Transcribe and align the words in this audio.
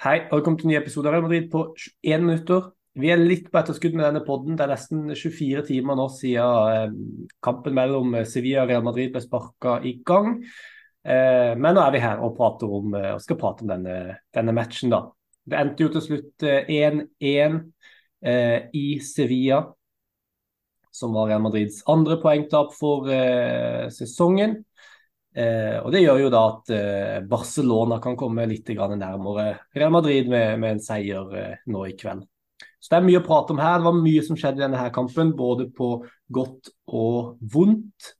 Hei, 0.00 0.22
og 0.30 0.38
velkommen 0.38 0.56
til 0.56 0.64
en 0.64 0.70
ny 0.72 0.76
episode 0.78 1.10
av 1.10 1.12
Real 1.12 1.24
Madrid 1.26 1.50
på 1.52 1.60
21 1.76 2.22
minutter. 2.24 2.68
Vi 2.96 3.10
er 3.12 3.20
litt 3.20 3.50
på 3.52 3.58
etterskudd 3.60 3.92
med 3.98 4.06
denne 4.06 4.22
podden. 4.24 4.54
Det 4.56 4.64
er 4.64 4.70
nesten 4.72 5.02
24 5.12 5.64
timer 5.66 5.98
nå 5.98 6.06
siden 6.14 6.70
eh, 6.72 6.94
kampen 7.44 7.74
mellom 7.76 8.16
Sevilla 8.24 8.62
og 8.62 8.72
Real 8.72 8.86
Madrid 8.86 9.12
ble 9.12 9.20
sparka 9.20 9.74
i 9.84 9.92
gang. 10.08 10.38
Eh, 11.04 11.52
men 11.52 11.76
nå 11.76 11.82
er 11.84 11.92
vi 11.92 12.00
her 12.00 12.22
og, 12.24 12.40
om, 12.64 12.96
eh, 12.96 13.10
og 13.12 13.20
skal 13.20 13.36
prate 13.42 13.66
om 13.66 13.74
denne, 13.74 13.98
denne, 14.32 14.54
matchen, 14.56 14.96
da. 14.96 15.02
Det 15.44 15.60
endte 15.60 15.84
jo 15.84 15.92
til 15.92 16.06
slutt 16.06 16.48
1-1 16.48 17.60
i 18.80 18.86
Sevilla, 19.04 19.60
som 20.96 21.12
var 21.12 21.28
Real 21.28 21.44
Madrids 21.44 21.84
andre 21.92 22.16
poengtap 22.24 22.72
for 22.80 23.12
sesongen. 23.92 24.62
Eh, 25.30 25.76
og 25.78 25.92
Det 25.94 26.02
gjør 26.02 26.24
jo 26.24 26.30
da 26.32 26.42
at 26.48 26.70
eh, 26.74 27.16
Barcelona 27.30 28.00
kan 28.02 28.16
komme 28.18 28.48
litt 28.50 28.68
nærmere 28.68 29.60
Real 29.76 29.92
Madrid 29.94 30.28
med, 30.28 30.58
med 30.58 30.76
en 30.76 30.82
seier 30.82 31.34
eh, 31.38 31.56
nå 31.70 31.84
i 31.86 31.96
kveld. 31.98 32.24
Så 32.80 32.90
Det 32.90 32.98
er 32.98 33.06
mye 33.06 33.20
å 33.20 33.26
prate 33.26 33.54
om 33.54 33.60
her. 33.60 33.78
Det 33.78 33.86
var 33.86 34.00
mye 34.00 34.22
som 34.26 34.38
skjedde 34.40 34.58
i 34.60 34.64
denne 34.64 34.80
her 34.80 34.90
kampen, 34.94 35.34
både 35.36 35.68
på 35.76 35.92
godt 36.32 36.72
og 36.86 37.36
vondt. 37.52 38.14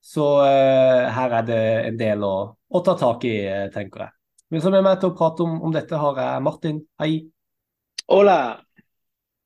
Så 0.00 0.26
eh, 0.42 1.06
her 1.14 1.36
er 1.38 1.46
det 1.46 1.60
en 1.90 2.00
del 2.00 2.24
å, 2.26 2.34
å 2.56 2.82
ta 2.82 2.96
tak 2.98 3.26
i, 3.28 3.36
eh, 3.46 3.68
tenker 3.74 4.06
jeg. 4.06 4.16
Men 4.50 4.64
som 4.64 4.74
er 4.74 4.82
med 4.82 4.98
til 4.98 5.12
å 5.12 5.14
prate 5.14 5.44
om, 5.44 5.60
om 5.68 5.74
dette, 5.74 5.94
har 5.94 6.18
jeg 6.18 6.42
Martin. 6.42 6.80
Hei. 6.98 7.12
Hola. 8.10 8.40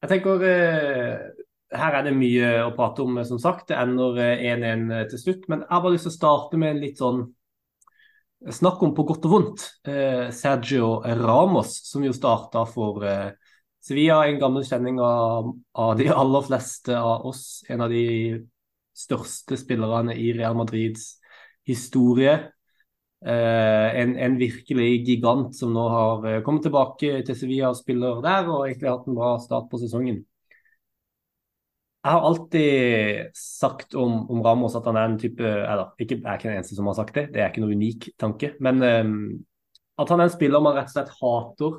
Jeg 0.00 0.12
tenker 0.14 0.46
eh, 0.48 1.43
her 1.72 1.96
er 1.98 2.04
det 2.06 2.14
mye 2.16 2.50
å 2.66 2.74
prate 2.76 3.04
om, 3.04 3.16
som 3.26 3.40
sagt. 3.40 3.68
Det 3.70 3.78
ender 3.78 4.20
1-1 4.34 4.66
eh, 4.68 5.00
eh, 5.00 5.08
til 5.10 5.22
slutt. 5.22 5.48
Men 5.48 5.64
jeg 5.64 5.72
har 5.72 5.82
bare 5.84 5.96
lyst 5.96 6.08
til 6.08 6.14
å 6.14 6.18
starte 6.18 6.60
med 6.60 6.74
en 6.74 6.82
litt 6.84 7.00
sånn 7.00 7.24
snakk 8.52 8.82
om 8.84 8.92
på 8.96 9.06
godt 9.08 9.26
og 9.28 9.34
vondt. 9.34 9.66
Eh, 9.88 10.28
Sergio 10.34 10.98
Ramos, 11.24 11.76
som 11.88 12.04
jo 12.04 12.14
starta 12.14 12.64
for 12.68 13.04
eh, 13.08 13.30
Sevilla, 13.84 14.22
en 14.26 14.40
gammel 14.40 14.64
kjenning 14.66 15.00
av, 15.02 15.52
av, 15.76 15.94
de 15.98 16.08
aller 16.12 16.46
fleste 16.46 16.96
av 16.98 17.26
oss. 17.30 17.62
En 17.68 17.84
av 17.84 17.92
de 17.92 18.42
største 18.94 19.58
spillerne 19.58 20.14
i 20.16 20.32
Real 20.36 20.56
Madrids 20.56 21.14
historie. 21.66 22.36
Eh, 23.24 24.00
en, 24.02 24.16
en, 24.20 24.36
virkelig 24.36 24.88
gigant 25.08 25.54
som 25.56 25.72
nå 25.72 25.84
har 25.88 26.26
eh, 26.28 26.42
kommet 26.44 26.66
tilbake 26.66 27.22
til 27.24 27.36
Sevilla 27.38 27.70
og 27.72 27.78
spiller 27.78 28.20
der, 28.24 28.50
og 28.52 28.66
egentlig 28.66 28.92
hatt 28.92 29.08
en 29.08 29.16
bra 29.16 29.34
start 29.40 29.70
på 29.70 29.80
sesongen. 29.80 30.20
Jeg 32.04 32.12
har 32.12 32.26
alltid 32.28 33.30
sagt 33.32 33.94
om, 33.96 34.18
om, 34.28 34.42
Ramos 34.44 34.74
at 34.76 34.84
han 34.84 34.96
er 35.00 35.06
en 35.08 35.16
type 35.20 35.40
Eller 35.40 35.94
ikke, 35.96 36.18
jeg 36.18 36.26
er 36.28 36.36
ikke 36.36 36.50
den 36.50 36.58
eneste 36.58 36.76
som 36.76 36.90
har 36.90 36.98
sagt 36.98 37.16
det, 37.16 37.30
det 37.32 37.40
er 37.40 37.48
ikke 37.48 37.62
noe 37.64 37.76
unik 37.78 38.08
tanke. 38.20 38.50
Men 38.64 38.82
um, 38.84 39.14
at 39.96 40.12
han 40.12 40.20
er 40.20 40.28
en 40.28 40.34
spiller 40.34 40.60
man 40.60 40.76
rett 40.76 40.90
og 40.90 40.96
slett 40.98 41.14
hater 41.22 41.78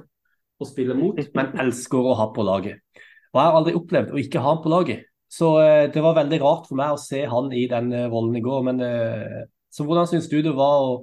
å 0.56 0.66
spille 0.66 0.96
mot, 0.98 1.20
men 1.36 1.54
elsker 1.62 2.10
å 2.10 2.16
ha 2.18 2.30
på 2.34 2.46
laget. 2.48 2.82
Og 3.36 3.38
Jeg 3.38 3.46
har 3.52 3.60
aldri 3.60 3.76
opplevd 3.78 4.16
å 4.16 4.22
ikke 4.24 4.42
ha 4.42 4.56
han 4.56 4.64
på 4.64 4.74
laget. 4.74 5.06
Så 5.30 5.52
uh, 5.60 5.86
det 5.94 6.02
var 6.02 6.18
veldig 6.18 6.42
rart 6.42 6.70
for 6.72 6.82
meg 6.82 6.96
å 6.96 7.02
se 7.06 7.22
han 7.30 7.54
i 7.54 7.68
den 7.70 7.94
uh, 7.94 8.08
rollen 8.10 8.40
i 8.40 8.46
går. 8.46 8.66
Men 8.66 8.82
uh, 8.82 9.40
så 9.70 9.86
hvordan 9.86 10.10
syns 10.10 10.32
du 10.32 10.40
det 10.42 10.56
var 10.58 10.88
å 10.88 11.02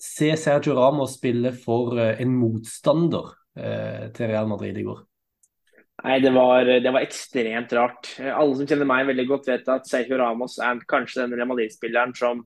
se 0.00 0.32
Sergio 0.40 0.78
Ramos 0.78 1.18
spille 1.18 1.52
for 1.52 1.98
en 2.00 2.32
motstander 2.36 3.34
til 3.54 4.26
Real 4.28 4.48
Madrid 4.50 4.76
i 4.80 4.82
går? 4.84 4.98
Nei, 6.04 6.18
det 6.20 6.34
var, 6.34 6.68
det 6.68 6.90
var, 6.92 7.00
ekstremt 7.00 7.70
rart. 7.72 8.10
Alle 8.20 8.58
som 8.58 8.66
kjenner 8.68 8.88
meg 8.88 9.06
veldig 9.08 9.24
godt, 9.30 9.46
vet 9.48 9.70
at 9.72 9.86
Sergio 9.88 10.18
Ramos 10.20 10.58
er 10.60 10.82
kanskje 10.90 11.22
den 11.22 11.38
Real 11.38 11.48
Madrid-spilleren 11.48 12.12
som 12.18 12.42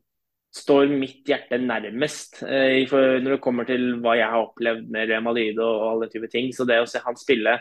står 0.55 0.93
mitt 0.95 1.27
hjerte 1.29 1.59
nærmest 1.61 2.41
eh, 2.47 2.87
når 2.89 3.35
det 3.35 3.41
kommer 3.45 3.67
til 3.69 3.99
hva 4.01 4.15
jeg 4.17 4.31
har 4.33 4.47
opplevd 4.47 4.87
med 4.95 5.11
Real 5.11 5.27
Madrid 5.27 5.59
og, 5.59 5.75
og 5.75 5.89
alle 5.91 6.09
typer 6.13 6.31
ting. 6.33 6.53
Så 6.55 6.65
det 6.69 6.79
å 6.81 6.87
se 6.89 7.03
han 7.05 7.19
spille 7.19 7.59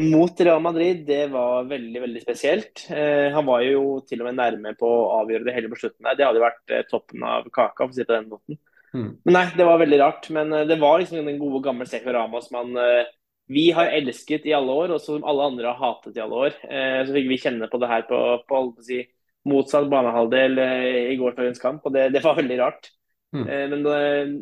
mot 0.00 0.40
Real 0.40 0.62
Madrid, 0.64 1.02
det 1.04 1.26
var 1.34 1.66
veldig 1.68 2.00
veldig 2.06 2.20
spesielt. 2.22 2.86
Eh, 2.88 3.28
han 3.34 3.44
var 3.44 3.64
jo 3.66 3.98
til 4.08 4.22
og 4.22 4.30
med 4.30 4.38
nærme 4.38 4.72
på 4.78 4.88
å 4.88 5.18
avgjøre 5.18 5.44
det 5.48 5.56
hele 5.56 5.68
på 5.68 5.80
slutten. 5.82 6.06
Det 6.16 6.24
hadde 6.24 6.44
vært 6.44 6.72
eh, 6.72 6.86
toppen 6.88 7.26
av 7.28 7.50
kaka, 7.52 7.84
for 7.84 7.92
å 7.92 7.98
si 7.98 8.06
på 8.06 8.14
den 8.14 8.30
måten. 8.30 8.60
Mm. 8.94 9.10
Men 9.26 9.36
nei, 9.36 9.44
det 9.58 9.66
var 9.68 9.82
veldig 9.82 9.98
rart. 10.00 10.30
Men 10.32 10.54
det 10.70 10.78
var 10.80 11.02
liksom 11.02 11.20
den 11.20 11.42
gode, 11.42 11.60
gamle 11.66 11.84
Sergio 11.90 12.14
Ramos 12.16 12.48
man 12.54 12.72
eh, 12.80 13.10
vi 13.50 13.70
har 13.70 13.90
elsket 13.90 14.46
i 14.46 14.54
alle 14.54 14.72
år, 14.72 14.94
og 14.94 15.02
som 15.02 15.24
alle 15.28 15.48
andre 15.50 15.72
har 15.72 15.80
hatet 15.80 16.16
i 16.16 16.22
alle 16.22 16.46
år. 16.46 16.56
Eh, 16.68 17.02
så 17.06 17.14
fikk 17.14 17.28
vi 17.30 17.40
kjenne 17.42 17.68
på 17.70 17.80
det 17.82 17.90
her 17.90 18.06
på, 18.08 18.18
på, 18.48 18.62
si, 18.86 19.02
motsatt 19.48 19.88
banehalvdel 19.90 20.58
eh, 20.62 21.12
i 21.12 21.18
gårsdagens 21.20 21.62
kamp, 21.62 21.86
og 21.86 21.94
det, 21.96 22.08
det, 22.14 22.22
var 22.24 22.38
veldig 22.38 22.58
rart. 22.62 22.90
Mm. 23.34 23.44
Eh, 23.44 23.64
men 23.72 23.86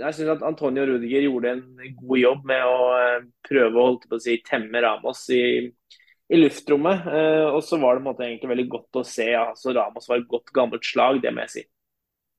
jeg 0.03 0.17
syns 0.19 0.35
at 0.37 0.47
Antonio 0.47 0.87
Rudiger 0.89 1.27
gjorde 1.27 1.57
en 1.57 1.67
god 2.03 2.21
jobb 2.21 2.47
med 2.53 2.69
å 2.69 2.79
prøve 3.49 3.73
å 3.75 3.89
holde 3.91 4.11
på 4.11 4.21
å 4.21 4.25
si, 4.27 4.39
temme 4.47 4.85
Ramos 4.85 5.25
i, 5.35 5.43
i 6.31 6.41
luftrommet. 6.41 7.09
Og 7.55 7.63
så 7.67 7.81
var 7.81 7.97
det 7.97 8.07
måte 8.07 8.27
egentlig 8.27 8.53
veldig 8.53 8.69
godt 8.77 9.01
å 9.01 9.07
se. 9.07 9.31
Altså, 9.39 9.75
Ramos 9.77 10.11
var 10.11 10.21
et 10.21 10.29
godt, 10.31 10.53
gammelt 10.55 10.87
slag, 10.87 11.23
det 11.25 11.33
må 11.35 11.47
jeg 11.47 11.55
si. 11.57 11.65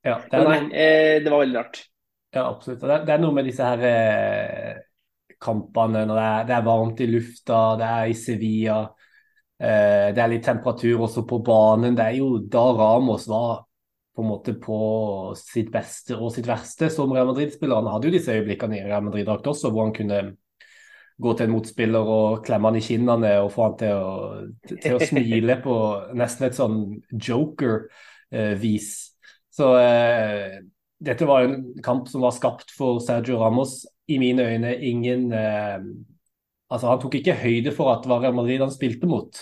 Ja, 0.06 0.18
det, 0.30 0.46
Men, 0.46 0.70
nei, 0.72 0.94
det 1.22 1.30
var 1.30 1.44
veldig 1.44 1.60
rart. 1.60 1.84
Ja, 2.32 2.46
absolutt. 2.48 2.80
Det, 2.80 3.02
det 3.10 3.14
er 3.16 3.22
noe 3.22 3.36
med 3.36 3.50
disse 3.50 3.66
her 3.68 4.88
kampene 5.41 6.06
når 6.06 6.18
det 6.18 6.25
er, 6.28 6.46
det 6.50 6.56
er, 6.56 6.68
varmt 6.68 7.02
i 7.02 7.09
lufta, 7.09 7.62
det 7.79 7.90
er 7.90 8.12
i 8.12 8.18
Sevilla. 8.18 8.79
Eh, 9.62 10.07
det 10.16 10.22
er 10.22 10.31
litt 10.31 10.46
temperatur 10.46 11.07
også 11.07 11.25
på 11.29 11.41
banen. 11.46 11.97
Det 11.97 12.06
er 12.06 12.19
jo 12.19 12.35
da 12.52 12.66
Ramos 12.78 13.28
var 13.31 13.63
på 14.16 14.24
en 14.24 14.30
måte 14.30 14.56
på 14.59 14.78
sitt 15.40 15.72
beste 15.72 16.18
og 16.18 16.34
sitt 16.35 16.47
verste 16.50 16.90
som 16.91 17.13
Real 17.13 17.30
Madrid-spiller. 17.30 17.80
Han 17.80 17.94
hadde 17.94 18.09
jo 18.09 18.16
disse 18.18 18.35
øyeblikkene 18.35 18.81
i 18.81 18.85
Real 18.85 19.06
Madrid-drakt 19.06 19.47
også, 19.47 19.72
hvor 19.72 19.88
han 19.88 19.96
kunne 19.96 20.22
gå 21.22 21.34
til 21.38 21.47
en 21.47 21.53
motspiller 21.53 22.12
og 22.16 22.44
klemme 22.46 22.72
han 22.72 22.80
i 22.80 22.84
kinnene 22.84 23.31
og 23.44 23.51
få 23.53 23.68
han 23.68 23.78
til 23.80 23.96
å, 23.96 24.12
til 24.72 24.97
å 24.97 25.06
smile 25.12 25.57
på 25.63 25.78
nesten 26.18 26.47
et 26.47 26.57
sånn 26.57 26.78
joker-vis. 27.13 28.91
Så 29.51 29.72
eh, 29.80 30.59
dette 31.01 31.28
var 31.30 31.46
en 31.46 31.57
kamp 31.85 32.09
som 32.09 32.24
var 32.25 32.35
skapt 32.35 32.74
for 32.75 33.01
Sergio 33.03 33.40
Ramos 33.41 33.81
i 34.07 34.17
mine 34.22 34.47
øyne 34.47 34.73
ingen 34.81 35.31
eh, 35.34 35.79
Altså, 36.72 36.88
han 36.88 37.01
tok 37.01 37.17
ikke 37.19 37.35
høyde 37.35 37.73
for 37.75 37.91
at 37.91 38.06
det 38.06 38.07
var 38.07 38.22
Real 38.23 38.35
Madrid 38.38 38.62
han 38.63 38.72
spilte 38.72 39.07
mot. 39.09 39.35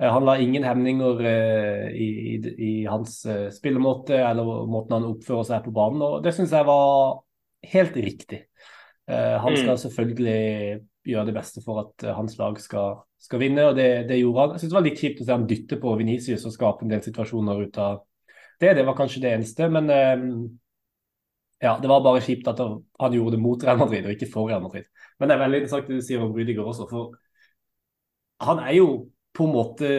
Eh, 0.00 0.10
han 0.10 0.26
la 0.26 0.34
ingen 0.42 0.64
hemninger 0.66 1.20
eh, 1.30 1.84
i, 1.94 2.08
i, 2.34 2.54
i, 2.66 2.72
hans 2.90 3.20
spillemåte 3.54 4.18
eller 4.18 4.66
måten 4.70 4.96
han 4.96 5.08
oppfører 5.12 5.46
seg 5.46 5.66
på 5.66 5.74
banen, 5.76 6.02
og 6.02 6.24
det 6.24 6.34
syns 6.34 6.54
jeg 6.56 6.66
var 6.66 7.20
helt 7.70 7.98
riktig. 8.02 8.40
Eh, 9.10 9.36
han 9.44 9.58
skal 9.60 9.76
mm. 9.76 9.82
selvfølgelig 9.84 10.80
gjøre 11.10 11.28
det 11.30 11.36
beste 11.38 11.62
for 11.64 11.84
at 11.84 12.08
hans 12.16 12.34
lag 12.40 12.58
skal, 12.60 12.98
skal 13.22 13.44
vinne, 13.44 13.70
og 13.70 13.78
det, 13.78 13.88
det, 14.10 14.18
gjorde 14.18 14.42
han. 14.42 14.56
Jeg 14.56 14.64
synes 14.64 14.72
det 14.72 14.80
var 14.80 14.88
litt 14.88 15.04
kjipt 15.04 15.22
å 15.22 15.28
se 15.28 15.36
han 15.36 15.48
dytte 15.48 15.78
på 15.80 15.94
Venicius 16.02 16.48
og 16.50 16.56
skape 16.56 16.86
en 16.86 16.96
del 16.96 17.04
situasjoner 17.06 17.62
ut 17.62 17.78
av 17.80 18.02
det. 18.60 18.74
Det 18.74 18.84
var 18.90 18.98
kanskje 18.98 19.22
det 19.22 19.36
eneste, 19.36 19.70
men 19.72 19.86
ja, 21.60 21.74
det 21.80 21.90
var 21.90 22.04
bare 22.04 22.22
kjipt 22.24 22.48
at 22.48 22.60
han 22.60 23.14
gjorde 23.16 23.36
det 23.36 23.42
mot 23.42 23.64
Real 23.64 23.78
Madrid 23.80 24.06
og 24.06 24.14
ikke 24.14 24.30
for 24.32 24.48
Real 24.48 24.62
Madrid. 24.64 24.88
Men 25.18 25.28
det 25.28 25.36
er 25.36 25.42
veldig 25.42 25.60
interessant 25.60 25.90
det 25.90 26.00
du 26.00 26.06
sier 26.06 26.24
om 26.24 26.32
Rudiger 26.32 26.66
også, 26.66 26.86
for 26.88 27.14
han 28.40 28.62
er 28.64 28.78
jo 28.78 28.90
på 29.36 29.46
en 29.46 29.52
måte 29.54 29.90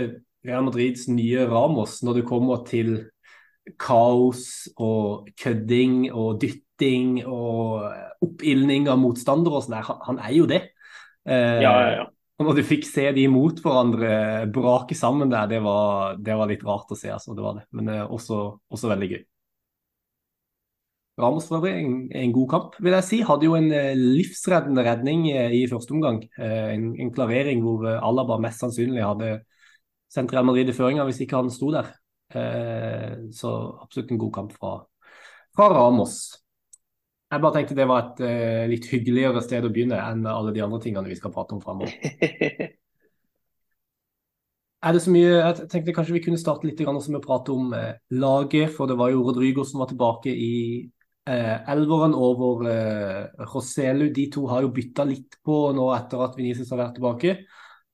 Real 0.47 0.65
Madrids 0.65 1.05
nye 1.11 1.45
Ramos 1.49 1.99
når 2.01 2.19
det 2.19 2.27
kommer 2.29 2.63
til 2.65 2.95
kaos 3.81 4.71
og 4.81 5.29
kødding 5.37 6.07
og 6.09 6.39
dytting 6.41 7.19
og 7.21 7.91
oppildning 8.25 8.89
av 8.89 8.97
motstandere 9.01 9.59
og 9.59 9.67
sånn. 9.67 9.77
Han 10.07 10.21
er 10.21 10.33
jo 10.33 10.47
det. 10.49 10.63
Eh, 11.29 11.61
ja, 11.61 11.75
ja, 11.77 11.91
ja. 11.99 12.07
Og 12.41 12.47
når 12.47 12.57
du 12.57 12.63
fikk 12.65 12.87
se 12.89 13.03
de 13.13 13.27
mot 13.29 13.59
hverandre 13.61 14.47
brake 14.53 14.97
sammen 14.97 15.29
der, 15.29 15.45
det 15.51 15.59
var, 15.61 16.15
det 16.17 16.37
var 16.39 16.49
litt 16.49 16.65
rart 16.65 16.89
å 16.89 16.97
se. 16.97 17.11
altså, 17.13 17.35
det 17.37 17.45
var 17.45 17.59
det. 17.59 17.67
Men 17.77 17.91
eh, 17.93 18.01
også, 18.01 18.41
også 18.73 18.89
veldig 18.95 19.11
gøy. 19.11 19.21
Ramos 21.21 21.47
for 21.47 21.59
øvrig 21.59 21.73
en, 21.79 21.95
en, 22.15 22.33
god 22.33 22.47
kamp, 22.49 22.75
vil 22.81 22.95
jeg 22.97 23.05
si. 23.07 23.21
Hadde 23.25 23.47
jo 23.47 23.55
en 23.57 23.69
eh, 23.75 23.93
livsreddende 23.97 24.83
redning 24.85 25.27
eh, 25.31 25.53
i 25.61 25.63
første 25.69 25.93
omgang. 25.95 26.21
Eh, 26.37 26.73
en, 26.75 26.91
en, 26.99 27.11
klarering 27.13 27.63
hvor 27.65 27.85
Alaba 27.93 28.39
mest 28.41 28.63
sannsynlig 28.63 29.03
hadde 29.05 29.31
sendt 30.11 30.33
Real 30.33 30.47
Madrid 30.47 30.69
i 30.69 30.75
føringa 30.75 31.05
hvis 31.07 31.21
ikke 31.23 31.39
han 31.39 31.51
sto 31.53 31.71
der. 31.73 31.93
Så 33.35 33.49
absolutt 33.83 34.11
en 34.13 34.19
god 34.19 34.31
kamp 34.37 34.53
fra, 34.55 34.77
fra 35.55 35.65
Ramos. 35.71 36.19
Jeg 37.31 37.43
bare 37.43 37.57
tenkte 37.57 37.75
det 37.75 37.87
var 37.87 38.05
et 38.05 38.21
uh, 38.23 38.63
litt 38.71 38.87
hyggeligere 38.91 39.41
sted 39.43 39.67
å 39.67 39.71
begynne 39.71 39.99
enn 39.99 40.23
alle 40.27 40.51
de 40.55 40.63
andre 40.63 40.79
tingene 40.83 41.11
vi 41.11 41.17
skal 41.19 41.31
prate 41.35 41.55
om 41.55 41.63
framover. 41.63 41.91
Er 44.81 44.95
det 44.95 45.03
så 45.03 45.11
mye, 45.13 45.27
jeg 45.27 45.67
tenkte 45.69 45.93
Kanskje 45.93 46.15
vi 46.15 46.23
kunne 46.25 46.39
starte 46.41 46.65
litt 46.67 46.79
med 46.81 47.19
å 47.19 47.23
prate 47.23 47.51
om 47.53 47.75
laget. 48.15 48.71
For 48.73 48.89
det 48.89 48.97
var 48.99 49.11
jo 49.11 49.21
Rodrigo 49.27 49.67
som 49.67 49.83
var 49.83 49.91
tilbake 49.91 50.31
i 50.31 50.53
eh, 51.29 51.57
elveren 51.73 52.15
over 52.17 52.69
eh, 52.69 53.45
Roselu. 53.53 54.09
De 54.13 54.27
to 54.33 54.45
har 54.51 54.65
jo 54.65 54.71
bytta 54.75 55.05
litt 55.07 55.37
på 55.45 55.57
nå 55.75 55.89
etter 55.95 56.23
at 56.25 56.37
Venezia 56.39 56.67
har 56.71 56.85
vært 56.85 56.97
tilbake. 56.99 57.35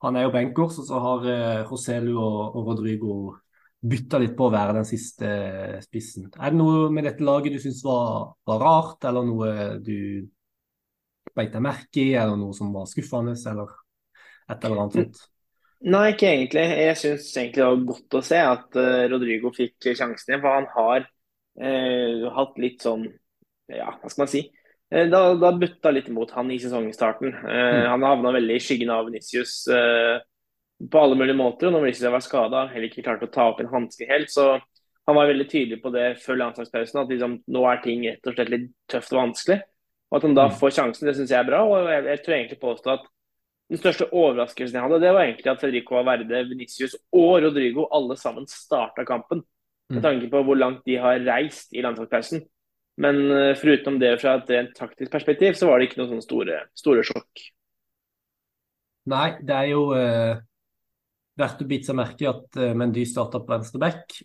Han 0.05 0.17
er 0.17 0.27
jo 0.27 0.33
benkers, 0.35 0.79
og 0.81 0.87
så 0.89 1.01
har 1.03 1.27
eh, 1.33 1.65
Roselu 1.67 2.13
og, 2.15 2.39
og 2.55 2.71
Rodrigo 2.71 3.17
bytta 3.87 4.19
litt 4.21 4.35
på 4.37 4.47
å 4.47 4.53
være 4.53 4.79
den 4.79 4.89
siste 4.89 5.27
eh, 5.27 5.77
spissen. 5.85 6.29
Er 6.37 6.53
det 6.53 6.59
noe 6.59 6.87
med 6.93 7.07
dette 7.07 7.25
laget 7.25 7.57
du 7.57 7.61
syns 7.61 7.83
var, 7.85 8.33
var, 8.47 8.61
rart, 8.63 9.07
eller 9.09 9.25
noe 9.27 9.53
du 9.83 10.27
beit 11.37 11.53
deg 11.53 11.63
merke 11.63 12.03
i? 12.03 12.13
eller 12.17 12.37
noe 12.39 12.55
som 12.57 12.71
var 12.73 12.87
skuffende, 12.89 13.37
eller 13.49 13.73
et 14.47 14.63
eller 14.63 14.83
annet 14.83 15.01
sånt? 15.01 15.25
Nei, 15.85 16.07
ikke 16.15 16.29
egentlig. 16.31 16.63
Jeg 16.81 16.97
syns 16.97 17.27
egentlig 17.37 17.61
det 17.61 17.67
var 17.69 17.83
godt 17.91 18.15
å 18.17 18.21
se 18.25 18.37
at 18.41 18.77
uh, 18.81 19.03
Rodrigo 19.11 19.51
fikk 19.53 19.91
sjansen 19.91 20.31
igjen. 20.31 20.41
For 20.41 20.55
han 20.55 20.69
har 20.73 21.05
uh, 21.61 22.27
hatt 22.37 22.61
litt 22.61 22.85
sånn, 22.85 23.07
ja, 23.71 23.91
hva 23.97 24.11
skal 24.11 24.23
man 24.23 24.31
si. 24.31 24.45
Eh, 24.87 25.09
da, 25.11 25.21
da 25.35 25.51
butta 25.51 25.91
litt 25.91 26.07
imot 26.11 26.31
han 26.37 26.51
i 26.53 26.59
sesongstarten. 26.63 27.33
Mm. 27.33 27.87
Han 27.91 28.05
havna 28.07 28.31
veldig 28.37 28.55
i 28.55 28.63
skyggen 28.63 28.93
av 28.93 29.09
Venicius 29.09 29.65
på 29.67 31.01
alle 31.01 31.17
mulige 31.19 31.35
måter. 31.35 31.67
og 31.67 31.75
Når 31.75 31.83
Venicius 31.83 32.13
var 32.13 32.23
skada, 32.23 32.61
heller 32.71 32.87
ikke 32.87 33.03
klarte 33.03 33.27
å 33.27 33.33
ta 33.33 33.49
opp 33.51 33.59
en 33.59 33.71
hanske 33.73 34.07
helt. 34.07 34.31
så 34.31 34.53
han 35.07 35.15
var 35.15 35.29
veldig 35.29 35.49
tydelig 35.49 35.79
på 35.79 35.89
det 35.95 36.07
før 36.19 36.41
landslagspausen, 36.41 36.99
at 36.99 37.11
liksom, 37.11 37.37
nå 37.55 37.61
er 37.71 37.77
ting 37.83 38.01
rett 38.03 38.27
og 38.27 38.33
slett 38.35 38.49
litt 38.51 38.65
tøft 38.91 39.13
og 39.13 39.21
vanskelig. 39.21 39.61
Og 40.11 40.17
At 40.17 40.25
han 40.27 40.33
da 40.35 40.47
mm. 40.49 40.57
får 40.59 40.73
sjansen, 40.75 41.07
det 41.07 41.13
syns 41.15 41.31
jeg 41.31 41.39
er 41.39 41.47
bra. 41.47 41.61
og 41.63 41.87
jeg, 41.87 42.01
jeg 42.11 42.23
tror 42.25 42.35
egentlig 42.35 42.57
påstå 42.59 42.91
at 42.91 43.05
den 43.71 43.79
største 43.79 44.07
overraskelsen 44.11 44.75
jeg 44.75 44.83
hadde, 44.83 44.99
det 45.03 45.13
var 45.15 45.23
egentlig 45.23 45.51
at 45.51 45.63
Federico 45.63 45.95
Averde, 45.99 46.43
Venicius 46.51 46.97
og 47.15 47.31
Rodrigo 47.43 47.87
alle 47.95 48.19
sammen 48.19 48.47
starta 48.51 49.07
kampen. 49.07 49.45
Med 49.87 50.01
mm. 50.01 50.03
tanke 50.03 50.29
på 50.31 50.43
hvor 50.43 50.59
langt 50.59 50.83
de 50.87 50.97
har 50.99 51.21
reist 51.23 51.73
i 51.75 51.83
landslagspausen. 51.85 52.43
Men 53.03 53.21
uh, 53.29 53.53
foruten 53.59 53.99
det 54.01 54.15
fra 54.21 54.39
et 54.39 54.49
rent 54.51 54.73
taktisk 54.75 55.13
perspektiv, 55.13 55.55
så 55.55 55.69
var 55.69 55.79
det 55.79 55.89
ikke 55.89 56.01
noen 56.01 56.15
sånne 56.15 56.25
store, 56.25 56.59
store 56.77 57.05
sjokk. 57.07 57.45
Nei, 59.07 59.27
det 59.39 59.55
er 59.55 59.69
jo 59.69 59.83
eh, 59.95 60.33
verdt 61.39 61.61
å 61.63 61.67
bite 61.69 61.87
seg 61.87 61.95
merke 61.95 62.25
i 62.25 62.27
at 62.27 62.57
eh, 62.59 62.73
Mendy 62.75 63.05
starta 63.07 63.39
på 63.39 63.53
venstre 63.53 63.79
back. 63.79 64.17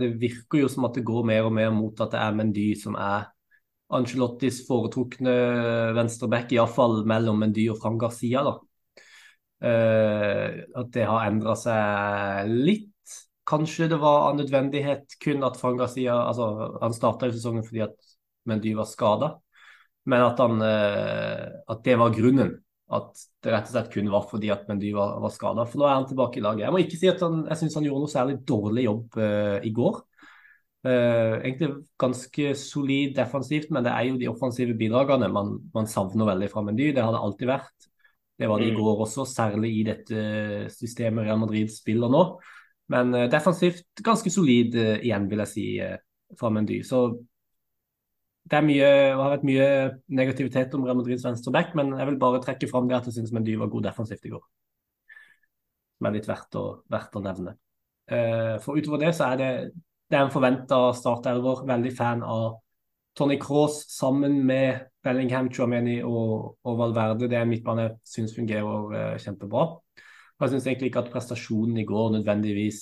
det 0.00 0.08
virker 0.18 0.64
jo 0.64 0.70
som 0.72 0.88
at 0.88 0.98
det 0.98 1.04
går 1.06 1.28
mer 1.28 1.46
og 1.46 1.54
mer 1.54 1.70
mot 1.70 2.02
at 2.02 2.10
det 2.16 2.18
er 2.18 2.34
Mendy 2.34 2.64
som 2.80 2.98
er 2.98 3.28
Angelottis 3.94 4.64
foretrukne 4.66 5.34
venstreback, 5.94 6.50
iallfall 6.56 7.04
mellom 7.06 7.38
Mendy 7.44 7.68
og 7.70 7.78
Fran 7.78 8.00
Garcia. 8.00 8.42
da. 8.42 8.56
Uh, 9.64 10.64
at 10.76 10.90
det 10.92 11.06
har 11.08 11.28
endra 11.28 11.54
seg 11.56 12.50
litt. 12.50 12.90
Kanskje 13.48 13.88
det 13.92 14.00
var 14.00 14.30
av 14.30 14.38
nødvendighet 14.38 15.18
kun 15.20 15.44
at 15.44 15.58
Fangasia 15.60 16.16
altså 16.30 16.46
Han 16.80 16.94
starta 16.96 17.28
sesongen 17.32 17.64
fordi 17.66 17.82
at 17.84 17.96
Mendy 18.48 18.74
var 18.76 18.88
skada, 18.88 19.30
men 20.08 20.20
at, 20.20 20.40
han, 20.40 20.60
uh, 20.60 21.44
at 21.72 21.84
det 21.84 21.96
var 22.00 22.12
grunnen. 22.12 22.50
At 22.92 23.16
det 23.40 23.52
rett 23.54 23.70
og 23.70 23.72
slett 23.72 23.92
kun 23.94 24.10
var 24.12 24.26
fordi 24.28 24.50
at 24.52 24.66
Mendy 24.68 24.90
var, 24.96 25.14
var 25.24 25.32
skada. 25.32 25.64
For 25.68 25.80
nå 25.80 25.86
er 25.88 25.94
han 25.96 26.08
tilbake 26.10 26.40
i 26.40 26.44
laget. 26.44 26.66
Jeg 26.66 26.74
må 26.74 26.82
ikke 26.82 26.98
si 27.00 27.08
at 27.08 27.24
han, 27.24 27.46
jeg 27.48 27.62
syns 27.62 27.78
han 27.80 27.86
gjorde 27.88 28.04
noe 28.04 28.12
særlig 28.12 28.36
dårlig 28.48 28.84
jobb 28.84 29.16
uh, 29.20 29.56
i 29.64 29.72
går. 29.76 30.02
Uh, 30.84 31.40
egentlig 31.40 31.70
ganske 32.00 32.50
solid 32.60 33.14
defensivt, 33.16 33.70
men 33.72 33.86
det 33.86 33.94
er 33.94 34.10
jo 34.10 34.20
de 34.20 34.28
offensive 34.28 34.76
bidragene 34.76 35.30
man, 35.32 35.56
man 35.72 35.88
savner 35.88 36.28
veldig 36.34 36.50
fra 36.52 36.64
Mendy. 36.66 36.90
Det 36.92 37.04
har 37.04 37.16
det 37.16 37.24
alltid 37.24 37.52
vært. 37.54 37.88
Det 38.36 38.50
var 38.50 38.60
det 38.60 38.68
i 38.68 38.74
mm. 38.74 38.82
går 38.82 39.00
også, 39.06 39.24
særlig 39.30 39.70
i 39.78 39.82
dette 39.86 40.20
systemet 40.74 41.24
Real 41.24 41.40
Madrid 41.40 41.72
spiller 41.72 42.12
nå. 42.12 42.26
Men 42.92 43.14
uh, 43.14 43.28
defensivt 43.32 44.02
ganske 44.04 44.30
solid 44.32 44.74
uh, 44.76 44.96
igjen, 44.98 45.28
vil 45.30 45.42
jeg 45.44 45.52
si, 45.52 45.68
uh, 45.80 45.96
fra 46.38 46.50
Mendy. 46.52 46.82
Så 46.84 47.06
det 48.50 48.60
mye, 48.66 48.88
har 49.16 49.30
vært 49.36 49.46
mye 49.48 49.68
negativitet 50.12 50.74
om 50.76 50.84
Real 50.84 50.98
Madrids 50.98 51.24
venstreback, 51.24 51.72
men 51.78 51.94
jeg 51.96 52.10
vil 52.10 52.20
bare 52.20 52.42
trekke 52.44 52.68
fram 52.68 52.90
det 52.90 52.98
at 52.98 53.08
jeg 53.08 53.16
syns 53.18 53.32
Mendy 53.32 53.56
var 53.60 53.72
god 53.72 53.86
defensivt 53.88 54.28
i 54.28 54.34
går. 54.34 54.42
Som 55.96 56.08
er 56.10 56.18
litt 56.18 56.28
verdt 56.28 56.58
å, 56.60 56.64
verdt 56.92 57.16
å 57.16 57.24
nevne. 57.24 57.56
for 58.60 58.76
utover 58.76 59.00
det 59.00 59.14
så 59.16 59.30
er 59.30 59.38
det, 59.40 59.48
det 60.10 60.18
er 60.18 60.26
en 60.26 60.34
forventa 60.34 60.80
startelver. 60.92 61.62
Veldig 61.70 61.92
fan 61.96 62.20
av 62.20 62.58
Tony 63.16 63.38
Cross 63.40 63.78
sammen 63.94 64.42
med 64.44 64.90
Bellingham, 65.00 65.48
Chouameni 65.48 66.02
og, 66.04 66.58
og 66.66 66.76
Valverde. 66.82 67.30
Det 67.30 67.38
er 67.40 67.48
midtbane 67.48 67.86
jeg 67.86 67.96
syns 68.10 68.36
fungerer 68.36 69.16
kjempebra. 69.24 69.70
Jeg 70.40 70.50
syns 70.50 70.66
egentlig 70.66 70.90
ikke 70.90 71.04
at 71.04 71.10
prestasjonen 71.12 71.78
i 71.78 71.86
går 71.88 72.16
nødvendigvis 72.16 72.80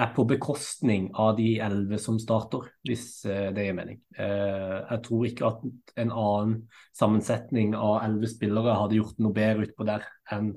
er 0.00 0.12
på 0.16 0.24
bekostning 0.28 1.10
av 1.18 1.34
de 1.36 1.58
elleve 1.60 1.98
som 2.00 2.18
starter, 2.20 2.68
hvis 2.86 3.24
uh, 3.28 3.50
det 3.54 3.66
gir 3.66 3.76
mening. 3.76 4.00
Uh, 4.16 4.86
jeg 4.86 5.00
tror 5.06 5.26
ikke 5.28 5.48
at 5.48 5.64
en 6.04 6.12
annen 6.12 6.54
sammensetning 6.96 7.74
av 7.76 8.02
elleve 8.04 8.30
spillere 8.30 8.76
hadde 8.78 9.00
gjort 9.00 9.20
noe 9.20 9.36
bedre 9.36 9.68
utpå 9.68 9.88
der 9.88 10.06
enn 10.32 10.52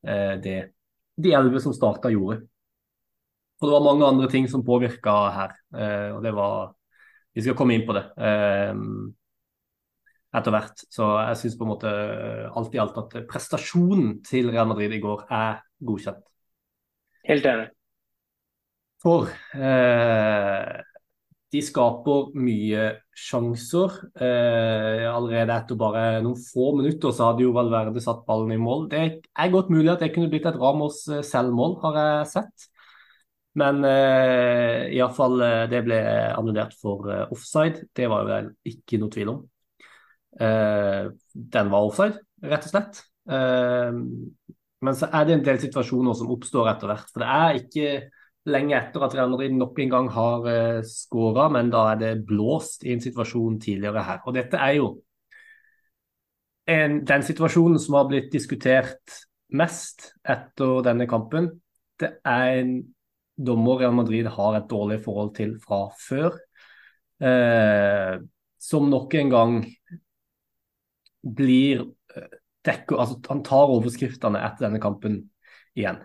det 0.00 0.60
de 1.20 1.32
elleve 1.36 1.60
som 1.60 1.74
starta, 1.76 2.08
gjorde. 2.08 2.38
Og 3.60 3.66
det 3.66 3.72
var 3.74 3.82
mange 3.84 4.06
andre 4.06 4.28
ting 4.32 4.46
som 4.48 4.62
påvirka 4.64 5.12
her. 5.34 5.50
og 6.14 6.22
det 6.24 6.32
var 6.32 6.70
vi 7.34 7.42
skal 7.44 7.56
komme 7.58 7.76
inn 7.76 7.86
på 7.86 7.94
det 7.96 8.04
eh, 8.18 8.72
etter 10.36 10.54
hvert. 10.54 10.84
Så 10.92 11.08
jeg 11.18 11.40
syns 11.40 11.56
på 11.58 11.66
en 11.66 11.72
måte 11.72 11.94
alt 12.56 12.76
i 12.76 12.82
alt 12.82 12.98
at 13.02 13.16
prestasjonen 13.30 14.20
til 14.26 14.52
Real 14.52 14.70
Madrid 14.70 14.94
i 14.94 15.02
går 15.02 15.26
er 15.26 15.60
godkjent. 15.82 16.22
Helt 17.28 17.46
enig. 17.46 17.68
For 19.00 19.30
eh, 19.56 20.80
de 21.50 21.60
skaper 21.64 22.30
mye 22.38 22.86
sjanser. 23.16 23.94
Eh, 24.14 25.06
allerede 25.10 25.56
etter 25.56 25.78
bare 25.80 26.04
noen 26.24 26.38
få 26.38 26.70
minutter 26.78 27.14
så 27.14 27.30
hadde 27.30 27.46
jo 27.46 27.54
Valverde 27.56 28.02
satt 28.04 28.22
ballen 28.28 28.54
i 28.54 28.60
mål. 28.60 28.86
Det 28.92 29.00
er 29.02 29.54
godt 29.54 29.72
mulig 29.72 29.90
at 29.94 30.04
det 30.04 30.12
kunne 30.14 30.30
blitt 30.30 30.46
et 30.46 30.58
Ramos 30.60 31.02
eh, 31.10 31.24
selvmål, 31.26 31.78
har 31.84 32.00
jeg 32.00 32.28
sett. 32.36 32.68
Men 33.58 33.82
eh, 33.82 34.92
iallfall 34.94 35.40
uh, 35.42 35.64
det 35.66 35.80
ble 35.82 35.96
annullert 36.36 36.76
for 36.78 37.08
offside. 37.34 37.88
Det 37.98 38.06
var 38.08 38.28
vel 38.28 38.52
ikke 38.70 39.00
noe 39.02 39.10
tvil 39.10 39.32
om. 39.32 39.40
Uh, 40.38 41.10
den 41.32 41.72
var 41.72 41.88
offside, 41.88 42.20
rett 42.46 42.68
og 42.68 42.74
slett. 42.74 43.06
men 44.80 44.96
så 44.96 45.06
er 45.12 45.26
det 45.26 45.34
en 45.36 45.44
del 45.44 45.58
situasjoner 45.62 46.16
som 46.18 46.30
oppstår 46.32 46.70
etter 46.72 46.90
hvert. 46.90 47.10
For 47.12 47.22
det 47.22 47.28
er 47.30 47.58
ikke 47.60 47.90
lenge 48.50 48.76
etter 48.78 49.04
at 49.04 49.14
Real 49.14 49.30
Madrid 49.30 49.54
nok 49.54 49.78
en 49.82 49.92
gang 49.92 50.08
har 50.14 50.46
uh, 50.48 50.80
skåra, 50.86 51.48
men 51.52 51.70
da 51.72 51.84
er 51.92 52.00
det 52.00 52.12
blåst 52.26 52.86
i 52.86 52.94
en 52.94 53.04
situasjon 53.04 53.60
tidligere 53.62 54.04
her. 54.06 54.22
Og 54.24 54.36
dette 54.36 54.58
er 54.58 54.78
jo 54.78 54.94
en, 56.70 57.00
den 57.06 57.26
situasjonen 57.26 57.80
som 57.82 57.98
har 57.98 58.08
blitt 58.10 58.30
diskutert 58.32 59.20
mest 59.56 60.12
etter 60.22 60.84
denne 60.86 61.06
kampen. 61.10 61.50
Det 62.00 62.14
er 62.24 62.60
en 62.60 62.74
dommer 63.40 63.80
Real 63.80 63.96
Madrid 63.96 64.28
har 64.30 64.58
et 64.58 64.68
dårlig 64.70 65.00
forhold 65.04 65.34
til 65.36 65.56
fra 65.62 65.86
før. 66.00 66.36
Eh, 67.20 68.20
som 68.60 68.88
nok 68.92 69.14
en 69.16 69.32
gang 69.32 69.56
blir 71.20 71.82
eh, 72.16 72.38
dekker, 72.66 73.00
altså 73.00 73.18
Han 73.28 73.42
tar 73.46 73.72
overskriftene 73.72 74.40
etter 74.44 74.68
denne 74.68 74.80
kampen 74.82 75.22
igjen. 75.78 76.00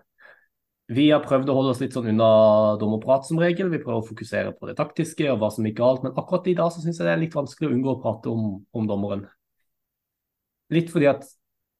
Vi 0.86 1.08
har 1.10 1.24
prøvd 1.26 1.50
å 1.50 1.56
holde 1.58 1.72
oss 1.74 1.80
litt 1.82 1.96
sånn 1.96 2.12
unna 2.12 2.28
dommerprat 2.78 3.26
som 3.26 3.40
regel. 3.42 3.72
Vi 3.74 3.80
prøver 3.82 4.04
å 4.04 4.06
fokusere 4.06 4.52
på 4.54 4.70
det 4.70 4.76
taktiske 4.78 5.32
og 5.32 5.40
hva 5.42 5.50
som 5.54 5.66
gikk 5.66 5.80
galt. 5.80 6.04
Men 6.06 6.14
akkurat 6.14 6.46
i 6.52 6.54
dag 6.58 6.70
så 6.74 6.84
syns 6.84 7.00
jeg 7.00 7.08
det 7.08 7.16
er 7.16 7.24
litt 7.24 7.38
vanskelig 7.38 7.72
å 7.72 7.74
unngå 7.74 7.96
å 7.96 8.02
prate 8.04 8.30
om, 8.30 8.52
om 8.70 8.90
dommeren. 8.90 9.24
Litt 10.74 10.92
fordi 10.94 11.10
at 11.10 11.26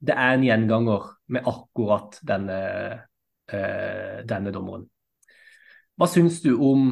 det 0.06 0.16
er 0.18 0.34
en 0.34 0.46
gjenganger 0.46 1.06
med 1.34 1.48
akkurat 1.50 2.18
denne, 2.26 2.58
eh, 3.54 4.26
denne 4.26 4.54
dommeren. 4.54 4.88
Hva 5.96 6.10
syns 6.10 6.42
du 6.44 6.56
om 6.58 6.90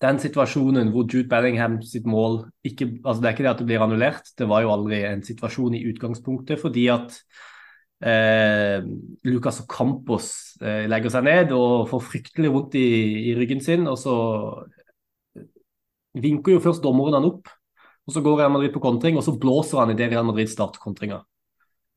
den 0.00 0.18
situasjonen 0.20 0.90
hvor 0.94 1.04
Jude 1.04 1.28
Bellingham 1.28 1.80
sitt 1.84 2.06
mål 2.08 2.46
ikke, 2.64 2.88
altså 3.04 3.20
Det 3.20 3.28
er 3.28 3.34
ikke 3.34 3.44
det 3.44 3.52
at 3.52 3.60
det 3.60 3.68
blir 3.68 3.84
annullert, 3.84 4.32
det 4.38 4.48
var 4.48 4.64
jo 4.64 4.72
aldri 4.72 5.02
en 5.04 5.22
situasjon 5.24 5.76
i 5.76 5.84
utgangspunktet. 5.90 6.60
Fordi 6.60 6.86
at 6.92 7.18
eh, 8.00 8.80
Lucas 9.28 9.60
Campos 9.68 10.30
eh, 10.64 10.86
legger 10.88 11.12
seg 11.12 11.26
ned 11.28 11.54
og 11.56 11.88
får 11.92 12.04
fryktelig 12.08 12.52
vondt 12.54 12.78
i, 12.80 12.86
i, 13.28 13.34
ryggen 13.36 13.60
sin. 13.64 13.84
Og 13.92 14.00
så 14.00 14.14
vinker 16.16 16.56
jo 16.56 16.64
først 16.64 16.84
dommeren 16.84 17.18
han 17.20 17.28
opp, 17.28 17.52
og 18.08 18.14
så 18.14 18.24
går 18.24 18.40
Real 18.40 18.54
Madrid 18.56 18.72
på 18.74 18.82
kontring, 18.82 19.20
og 19.20 19.26
så 19.26 19.36
blåser 19.38 19.84
han 19.84 19.92
i 19.92 19.98
det 19.98 20.08
Real 20.10 20.26
Madrid 20.26 20.48
starter 20.50 20.80
kontringa. 20.82 21.20